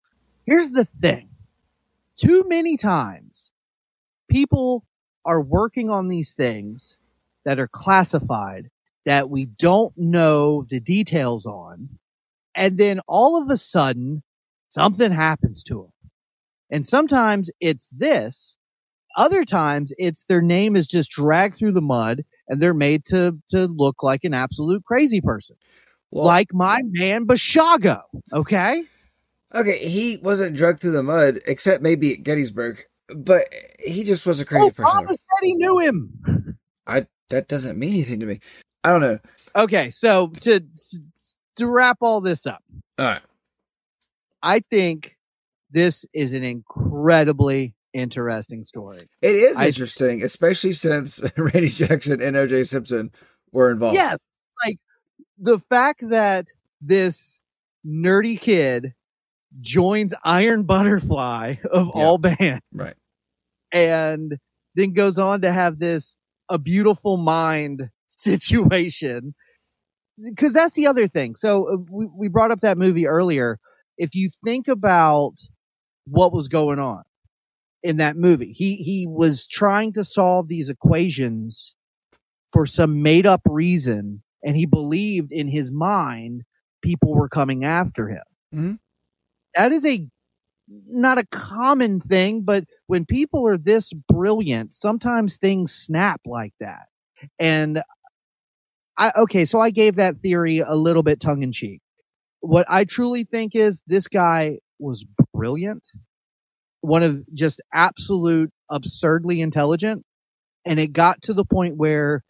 [0.46, 1.28] here's the thing.
[2.16, 3.52] Too many times
[4.28, 4.84] people
[5.24, 6.98] are working on these things
[7.44, 8.70] that are classified
[9.04, 11.88] that we don't know the details on.
[12.56, 14.22] And then all of a sudden
[14.70, 16.10] something happens to them.
[16.70, 18.58] And sometimes it's this.
[19.16, 23.38] Other times it's their name is just dragged through the mud and they're made to,
[23.50, 25.56] to look like an absolute crazy person.
[26.10, 28.02] Well, like my man Basiago.
[28.32, 28.84] Okay.
[29.54, 32.84] okay, he wasn't dragged through the mud, except maybe at Gettysburg,
[33.14, 33.44] but
[33.78, 35.00] he just was a crazy Oh, person.
[35.00, 36.56] Obama said he knew him.
[36.86, 38.40] I that doesn't mean anything to me.
[38.84, 39.18] I don't know.
[39.56, 39.90] Okay.
[39.90, 40.60] So to,
[41.56, 42.62] to wrap all this up,
[42.98, 43.22] All right.
[44.42, 45.16] I think
[45.70, 49.08] this is an incredibly interesting story.
[49.22, 53.10] It is I- interesting, especially since Randy Jackson and OJ Simpson
[53.52, 53.94] were involved.
[53.96, 54.18] Yes.
[54.64, 54.78] Like
[55.38, 56.46] the fact that
[56.80, 57.40] this
[57.86, 58.92] nerdy kid
[59.60, 62.02] joins Iron Butterfly of Yeah.
[62.02, 62.94] all bands Right.
[63.72, 64.38] and
[64.74, 66.16] then goes on to have this
[66.48, 69.34] a beautiful mind situation.
[70.36, 71.34] Cause that's the other thing.
[71.36, 73.58] So uh, we, we brought up that movie earlier.
[73.98, 75.34] If you think about
[76.06, 77.02] what was going on
[77.82, 81.74] in that movie, he, he was trying to solve these equations
[82.52, 84.22] for some made up reason.
[84.44, 86.44] And he believed in his mind
[86.82, 88.22] people were coming after him.
[88.54, 88.78] Mhm.
[89.54, 90.06] That is a
[90.68, 96.86] not a common thing, but when people are this brilliant, sometimes things snap like that.
[97.38, 97.82] And
[98.98, 101.80] I, okay, so I gave that theory a little bit tongue in cheek.
[102.40, 105.84] What I truly think is this guy was brilliant,
[106.80, 110.04] one of just absolute absurdly intelligent.
[110.64, 112.24] And it got to the point where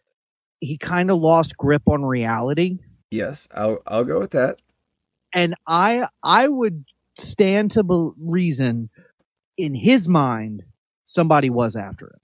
[0.59, 2.79] he kind of lost grip on reality.
[3.11, 4.57] Yes, I'll I'll go with that.
[5.33, 6.85] And I, I would
[7.17, 8.89] stand to be- reason
[9.57, 10.63] in his mind,
[11.05, 12.19] somebody was after him.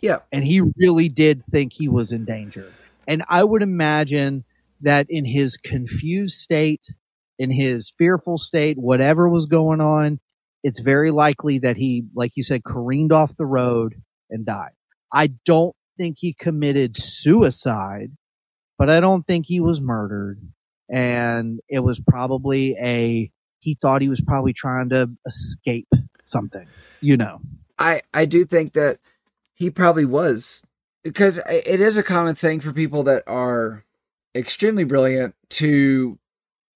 [0.00, 0.18] Yeah.
[0.32, 2.72] and he really did think he was in danger.
[3.06, 4.44] And I would imagine
[4.80, 6.84] that in his confused state,
[7.38, 10.20] in his fearful state, whatever was going on,
[10.62, 13.94] it's very likely that he, like you said, careened off the road
[14.30, 14.72] and died.
[15.12, 18.12] I don't think he committed suicide,
[18.78, 20.40] but I don't think he was murdered.
[20.88, 25.88] And it was probably a, he thought he was probably trying to escape
[26.24, 26.66] something,
[27.00, 27.40] you know.
[27.78, 28.98] I I do think that
[29.54, 30.62] he probably was
[31.02, 33.84] because it is a common thing for people that are
[34.34, 36.18] extremely brilliant to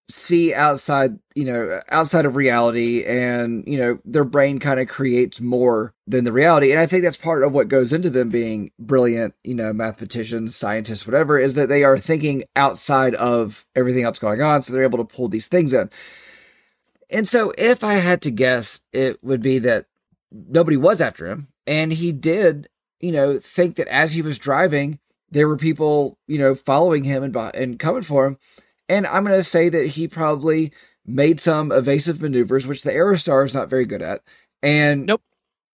[0.08, 5.40] see outside, you know, outside of reality and, you know, their brain kind of creates
[5.40, 6.70] more than the reality.
[6.70, 10.54] And I think that's part of what goes into them being brilliant, you know, mathematicians,
[10.54, 14.62] scientists, whatever, is that they are thinking outside of everything else going on.
[14.62, 15.90] So they're able to pull these things in.
[17.10, 19.86] And so if I had to guess, it would be that
[20.30, 21.48] nobody was after him.
[21.66, 22.68] And he did,
[23.06, 24.98] you know, think that as he was driving,
[25.30, 28.38] there were people, you know, following him and, and coming for him.
[28.88, 30.72] And I'm going to say that he probably
[31.04, 34.22] made some evasive maneuvers, which the Aerostar is not very good at,
[34.62, 35.22] and Nope.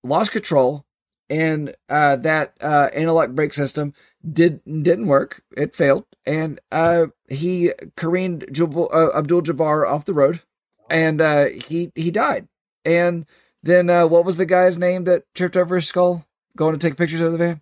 [0.03, 0.85] lost control.
[1.31, 3.95] And uh, that uh, analog brake system
[4.31, 10.13] did didn't work; it failed, and uh, he careened Jab- uh, Abdul Jabbar off the
[10.13, 10.43] road,
[10.91, 12.49] and uh, he he died.
[12.85, 13.25] And
[13.63, 16.27] then uh, what was the guy's name that tripped over his skull
[16.57, 17.61] going to take pictures of the van?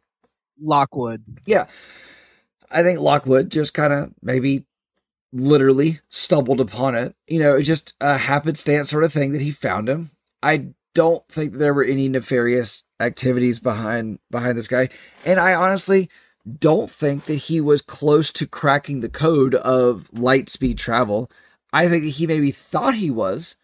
[0.58, 1.24] Lockwood.
[1.46, 1.66] Yeah.
[2.70, 4.64] I think Lockwood just kind of maybe
[5.32, 7.14] literally stumbled upon it.
[7.26, 10.10] You know, it's just a happenstance sort of thing that he found him.
[10.42, 14.88] I don't think there were any nefarious activities behind behind this guy,
[15.24, 16.10] and I honestly
[16.58, 21.30] don't think that he was close to cracking the code of light speed travel.
[21.72, 23.54] I think that he maybe thought he was,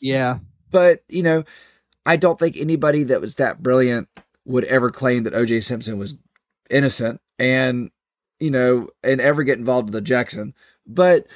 [0.00, 0.38] Yeah.
[0.70, 1.44] but you know,
[2.04, 4.08] I don't think anybody that was that brilliant
[4.46, 6.14] would ever claim that OJ Simpson was
[6.70, 7.90] innocent and
[8.40, 10.54] you know and ever get involved with the Jackson.
[10.86, 11.26] But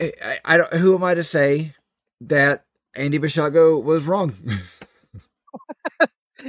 [0.00, 0.72] I, I, I don't.
[0.74, 1.74] Who am I to say
[2.22, 4.34] that Andy Basiago was wrong?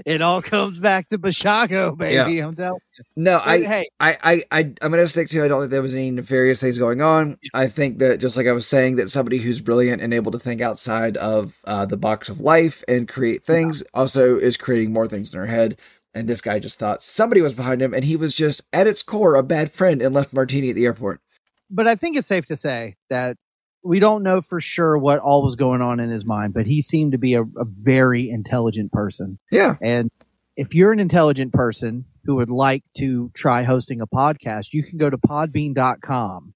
[0.06, 2.40] It all comes back to Basiago, baby.
[2.40, 2.80] I'm telling
[3.16, 3.42] no.
[3.44, 5.44] I, hey, I, I, I, I'm gonna stick to.
[5.44, 7.38] I don't think there was any nefarious things going on.
[7.54, 10.40] I think that just like I was saying, that somebody who's brilliant and able to
[10.40, 15.08] think outside of uh, the box of life and create things also is creating more
[15.08, 15.80] things in her head.
[16.14, 19.02] And this guy just thought somebody was behind him, and he was just at its
[19.02, 21.22] core a bad friend and left Martini at the airport.
[21.70, 23.38] but I think it's safe to say that
[23.84, 26.82] we don't know for sure what all was going on in his mind, but he
[26.82, 29.40] seemed to be a, a very intelligent person.
[29.52, 29.76] Yeah.
[29.82, 30.10] And
[30.56, 34.98] if you're an intelligent person who would like to try hosting a podcast, you can
[34.98, 36.54] go to podbean.com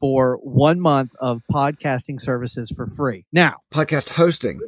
[0.00, 3.24] for one month of podcasting services for free.
[3.32, 4.60] Now, Podcast hosting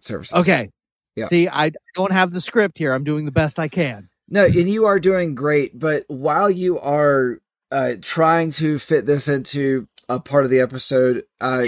[0.00, 0.34] services.
[0.34, 0.70] okay.
[1.14, 1.24] Yeah.
[1.24, 2.92] See, I don't have the script here.
[2.92, 4.10] I'm doing the best I can.
[4.28, 5.78] No, and you are doing great.
[5.78, 7.38] But while you are
[7.70, 11.66] uh, trying to fit this into a part of the episode, uh,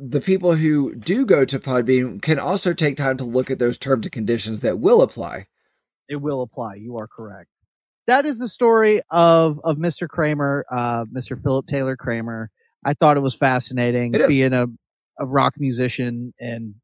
[0.00, 3.78] the people who do go to Podbean can also take time to look at those
[3.78, 5.46] terms and conditions that will apply.
[6.08, 6.76] It will apply.
[6.76, 7.48] You are correct.
[8.06, 10.08] That is the story of of Mr.
[10.08, 11.40] Kramer, uh, Mr.
[11.42, 12.50] Philip Taylor Kramer.
[12.84, 14.66] I thought it was fascinating It being a
[15.18, 16.74] a rock musician, and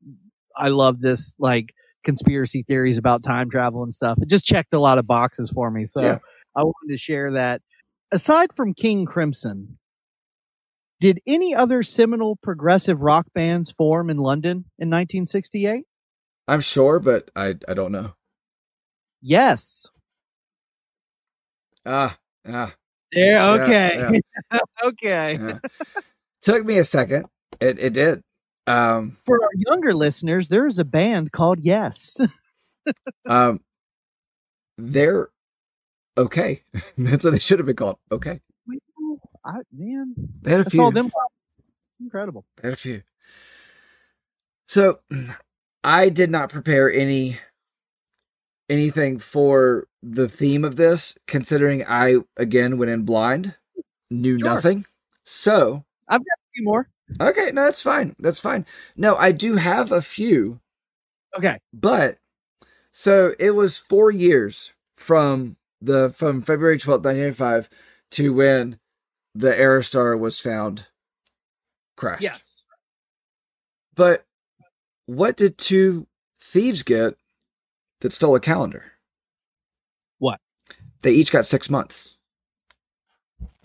[0.56, 1.74] I love this like
[2.04, 4.16] conspiracy theories about time travel and stuff.
[4.22, 6.18] It just checked a lot of boxes for me, so Yeah.
[6.56, 7.60] I wanted to share that.
[8.12, 9.78] Aside from King Crimson,
[11.00, 15.84] did any other seminal progressive rock bands form in London in 1968?
[16.46, 18.14] I'm sure, but I I don't know.
[19.22, 19.86] Yes.
[21.86, 22.74] Ah, ah.
[23.12, 23.56] Yeah.
[23.56, 24.20] Yeah, Okay.
[24.84, 25.38] okay.
[25.40, 25.58] yeah.
[26.42, 27.26] Took me a second.
[27.60, 28.22] It it did.
[28.66, 32.20] Um, For our younger listeners, there is a band called Yes.
[33.26, 33.60] um,
[34.78, 35.28] they're
[36.16, 36.62] okay.
[36.98, 37.96] That's what they should have been called.
[38.12, 38.40] Okay,
[39.44, 40.84] I, man, they had a I few.
[40.84, 41.10] saw them.
[42.00, 42.44] Incredible.
[42.56, 43.02] They had a few.
[44.66, 45.00] So,
[45.84, 47.38] I did not prepare any
[48.68, 53.54] anything for the theme of this, considering I again went in blind,
[54.10, 54.54] knew Sure.
[54.54, 54.84] nothing.
[55.24, 56.88] So, I've got A few more.
[57.20, 58.14] okay, no, that's fine.
[58.18, 58.64] That's fine.
[58.96, 60.60] No, I do have a few,
[61.36, 61.58] Okay.
[61.72, 62.18] but
[62.92, 67.68] so it was four years from the from February twelfth, nineteen eighty five,
[68.12, 68.78] to when
[69.34, 70.86] the Aerostar was found
[71.96, 72.22] crashed.
[72.22, 72.64] Yes.
[73.94, 74.24] But
[75.06, 76.06] what did two
[76.40, 77.14] thieves get
[78.00, 78.92] that stole a calendar?
[80.18, 80.40] What?
[81.02, 82.16] They each got six months.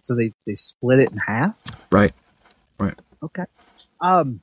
[0.04, 1.56] So they they split it in half.
[1.92, 2.14] Right.
[2.80, 3.00] Right.
[3.24, 3.46] Okay.
[4.02, 4.42] Um.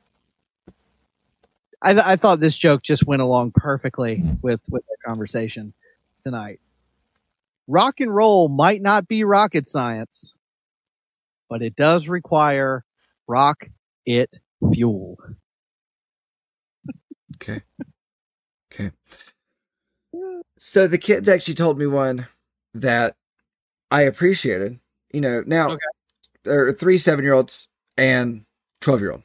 [1.84, 5.74] I th- I thought this joke just went along perfectly with with the conversation
[6.24, 6.60] tonight.
[7.66, 10.34] Rock and roll might not be rocket science,
[11.52, 12.82] but it does require
[13.28, 13.68] rock
[14.06, 14.40] it
[14.72, 15.18] fuel.
[17.36, 17.62] Okay.
[18.72, 18.90] Okay.
[20.58, 22.28] So the kids actually told me one
[22.74, 23.16] that
[23.90, 24.78] I appreciated.
[25.12, 25.78] You know, now Okay.
[26.44, 28.44] there are three seven year olds and
[28.80, 29.22] 12 year old.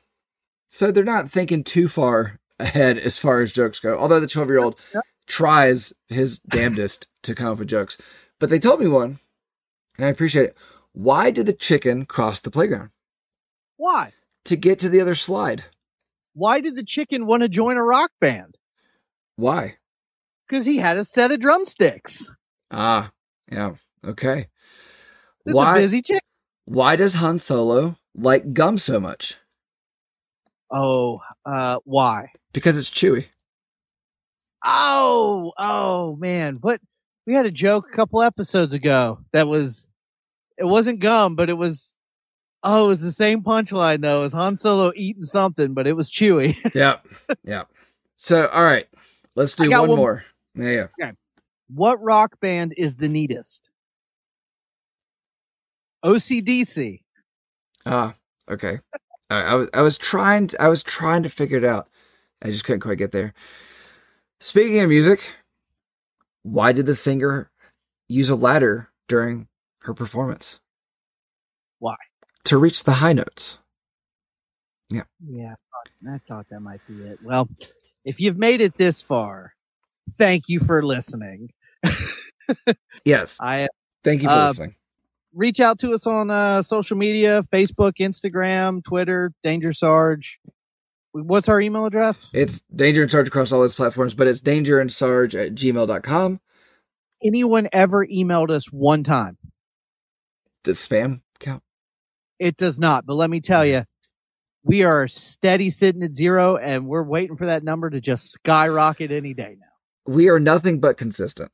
[0.72, 3.96] So they're not thinking too far ahead as far as jokes go.
[4.00, 5.04] Although the 12 year old Yep.
[5.28, 7.98] tries his damnedest to come up with jokes.
[8.40, 9.20] But they told me one,
[9.98, 10.58] and I appreciate it.
[10.98, 12.90] Why did the chicken cross the playground?
[13.76, 14.14] Why?
[14.46, 15.64] To get to the other slide.
[16.34, 18.58] Why did the chicken want to join a rock band?
[19.36, 19.76] Why?
[20.48, 22.32] Because he had a set of drumsticks.
[22.72, 23.12] Ah,
[23.52, 23.76] yeah.
[24.04, 24.48] Okay.
[25.46, 26.22] It's why a busy chicken.
[26.66, 29.36] why does Han Solo like gum so much?
[30.72, 32.32] Oh, uh, why?
[32.54, 33.28] Because it's chewy.
[34.66, 36.82] Oh, oh man, what?
[37.28, 39.86] We had a joke a couple episodes ago that was,
[40.58, 41.96] it wasn't gum, but it was,
[42.64, 44.22] oh, it was the same punchline though.
[44.22, 46.56] It was Han Solo eating something, but it was chewy.
[46.74, 47.08] Yep.
[47.44, 47.68] yep.
[48.18, 48.88] So, all right.
[49.36, 50.26] Let's do one, one- more.
[50.56, 51.12] Yeah, yeah.
[51.68, 53.70] what rock band is the neatest?
[56.04, 57.02] OCDC.
[57.86, 58.16] Ah,
[58.50, 58.80] okay.
[59.30, 61.90] All right, I was I was trying to, I was trying to figure it out.
[62.42, 63.34] I just couldn't quite get there.
[64.40, 65.22] Speaking of music,
[66.44, 67.52] why did the singer
[68.08, 69.48] use a ladder during
[69.88, 70.60] her performance?
[71.80, 71.96] Why?
[72.46, 73.58] To reach the high notes.
[74.90, 75.56] Yeah, Yeah,
[76.10, 77.20] I thought that might be it.
[77.24, 77.50] Well,
[78.06, 79.54] if you've made it this far,
[80.18, 81.52] thank you for listening.
[83.04, 83.38] Yes.
[83.42, 83.68] I
[84.06, 84.76] Thank you for Uh, listening.
[85.34, 90.40] reach out to us on uh, social media Facebook, Instagram, Twitter, Danger Sarge.
[91.12, 92.30] What's our email address?
[92.34, 96.40] It's Danger and Sarge across all those platforms, but it's danger and sarge at gmail.com.
[97.24, 99.38] Anyone ever emailed us one time?
[100.64, 101.64] Does spam count?
[102.40, 103.84] It does not, but let me tell you,
[104.64, 109.12] we are steady sitting at zero and we're waiting for that number to just skyrocket
[109.12, 110.12] any day now.
[110.14, 111.52] We are nothing but consistent.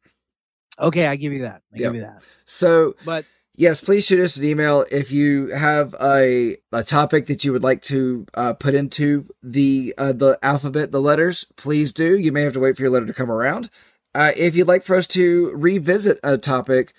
[0.79, 1.61] Okay, I give you that.
[1.73, 1.79] I Yep.
[1.79, 2.23] give you that.
[2.45, 3.25] So But
[3.55, 7.63] yes, please shoot us an email if you have a a topic that you would
[7.63, 11.45] like to uh, put into the uh, the alphabet, the letters.
[11.55, 12.17] Please do.
[12.17, 13.69] You may have to wait for your letter to come around.
[14.15, 16.93] Uh, if you'd like for us to revisit a topic,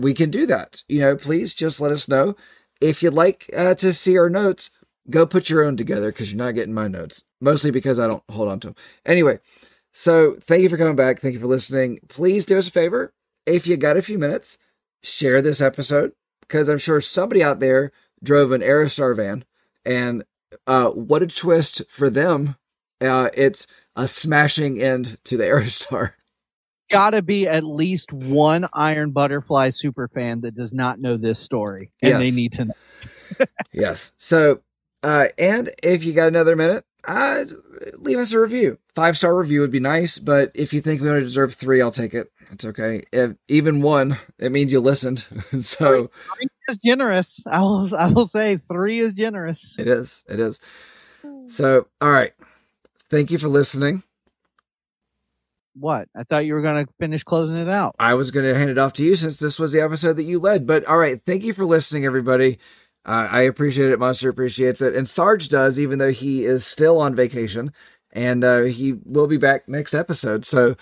[0.00, 0.82] we can do that.
[0.88, 2.36] You know, please just let us know.
[2.80, 4.70] If you'd like uh, to see our notes,
[5.08, 7.24] go put your own together because you're not getting my notes.
[7.40, 8.76] Mostly because I don't hold on to them.
[9.04, 9.38] Anyway,
[9.92, 11.20] so thank you for coming back.
[11.20, 12.00] Thank you for listening.
[12.08, 13.12] Please do us a favor.
[13.46, 14.58] If you got a few minutes,
[15.02, 17.92] share this episode because I'm sure somebody out there
[18.22, 19.44] drove an Aerostar van
[19.84, 20.24] and
[20.66, 22.56] uh, what a twist for them.
[23.00, 26.12] Uh, it's a smashing end to the Aerostar.
[26.90, 31.92] Gotta be at least one Iron Butterfly super fan that does not know this story,
[32.02, 32.20] and Yes.
[32.20, 32.74] they need to know.
[33.72, 34.12] yes.
[34.18, 34.60] So,
[35.02, 37.44] uh, and if you got another minute, uh,
[37.96, 38.78] leave us a review.
[38.94, 41.90] Five star review would be nice, but if you think we only deserve three, I'll
[41.92, 42.30] take it.
[42.52, 43.04] It's okay.
[43.12, 45.24] If even one, it means you listened.
[45.62, 47.42] so Three is generous.
[47.46, 47.94] I will.
[47.96, 49.78] I will say three is generous.
[49.78, 50.24] it is.
[50.28, 50.60] It is.
[51.48, 52.32] So, all right.
[53.08, 54.02] Thank you for listening.
[55.74, 56.08] What?
[56.16, 57.94] I thought you were gonna finish closing it out.
[57.98, 60.24] I was going to hand it off to you since this was the episode that
[60.24, 60.66] you led.
[60.66, 62.58] But all right, thank you for listening, everybody.
[63.04, 63.98] Uh, I appreciate it.
[63.98, 67.72] Monster appreciates it, and Sarge does, even though he is still on vacation,
[68.12, 70.44] and uh, he will be back next episode.
[70.44, 70.76] So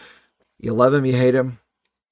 [0.58, 1.60] you love him, you hate him.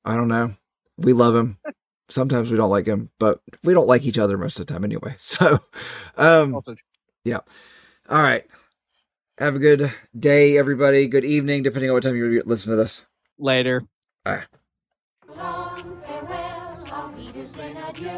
[0.04, 0.54] I don't know.
[0.96, 1.58] We love him.
[2.08, 4.84] Sometimes we don't like him, but we don't like each other most of the time
[4.84, 5.16] anyway.
[5.18, 5.58] So,
[6.16, 6.76] um, Also,
[8.08, 8.44] all right.
[9.38, 11.06] Have a good day, everybody.
[11.08, 13.02] Good evening, depending on what time you listen to this.
[13.38, 13.82] later.
[14.24, 14.40] Long
[16.06, 18.10] farewell, auf Wiedersehen, adieu.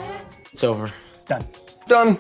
[0.53, 0.89] It's over.
[1.27, 1.45] Done.
[1.89, 2.19] Done.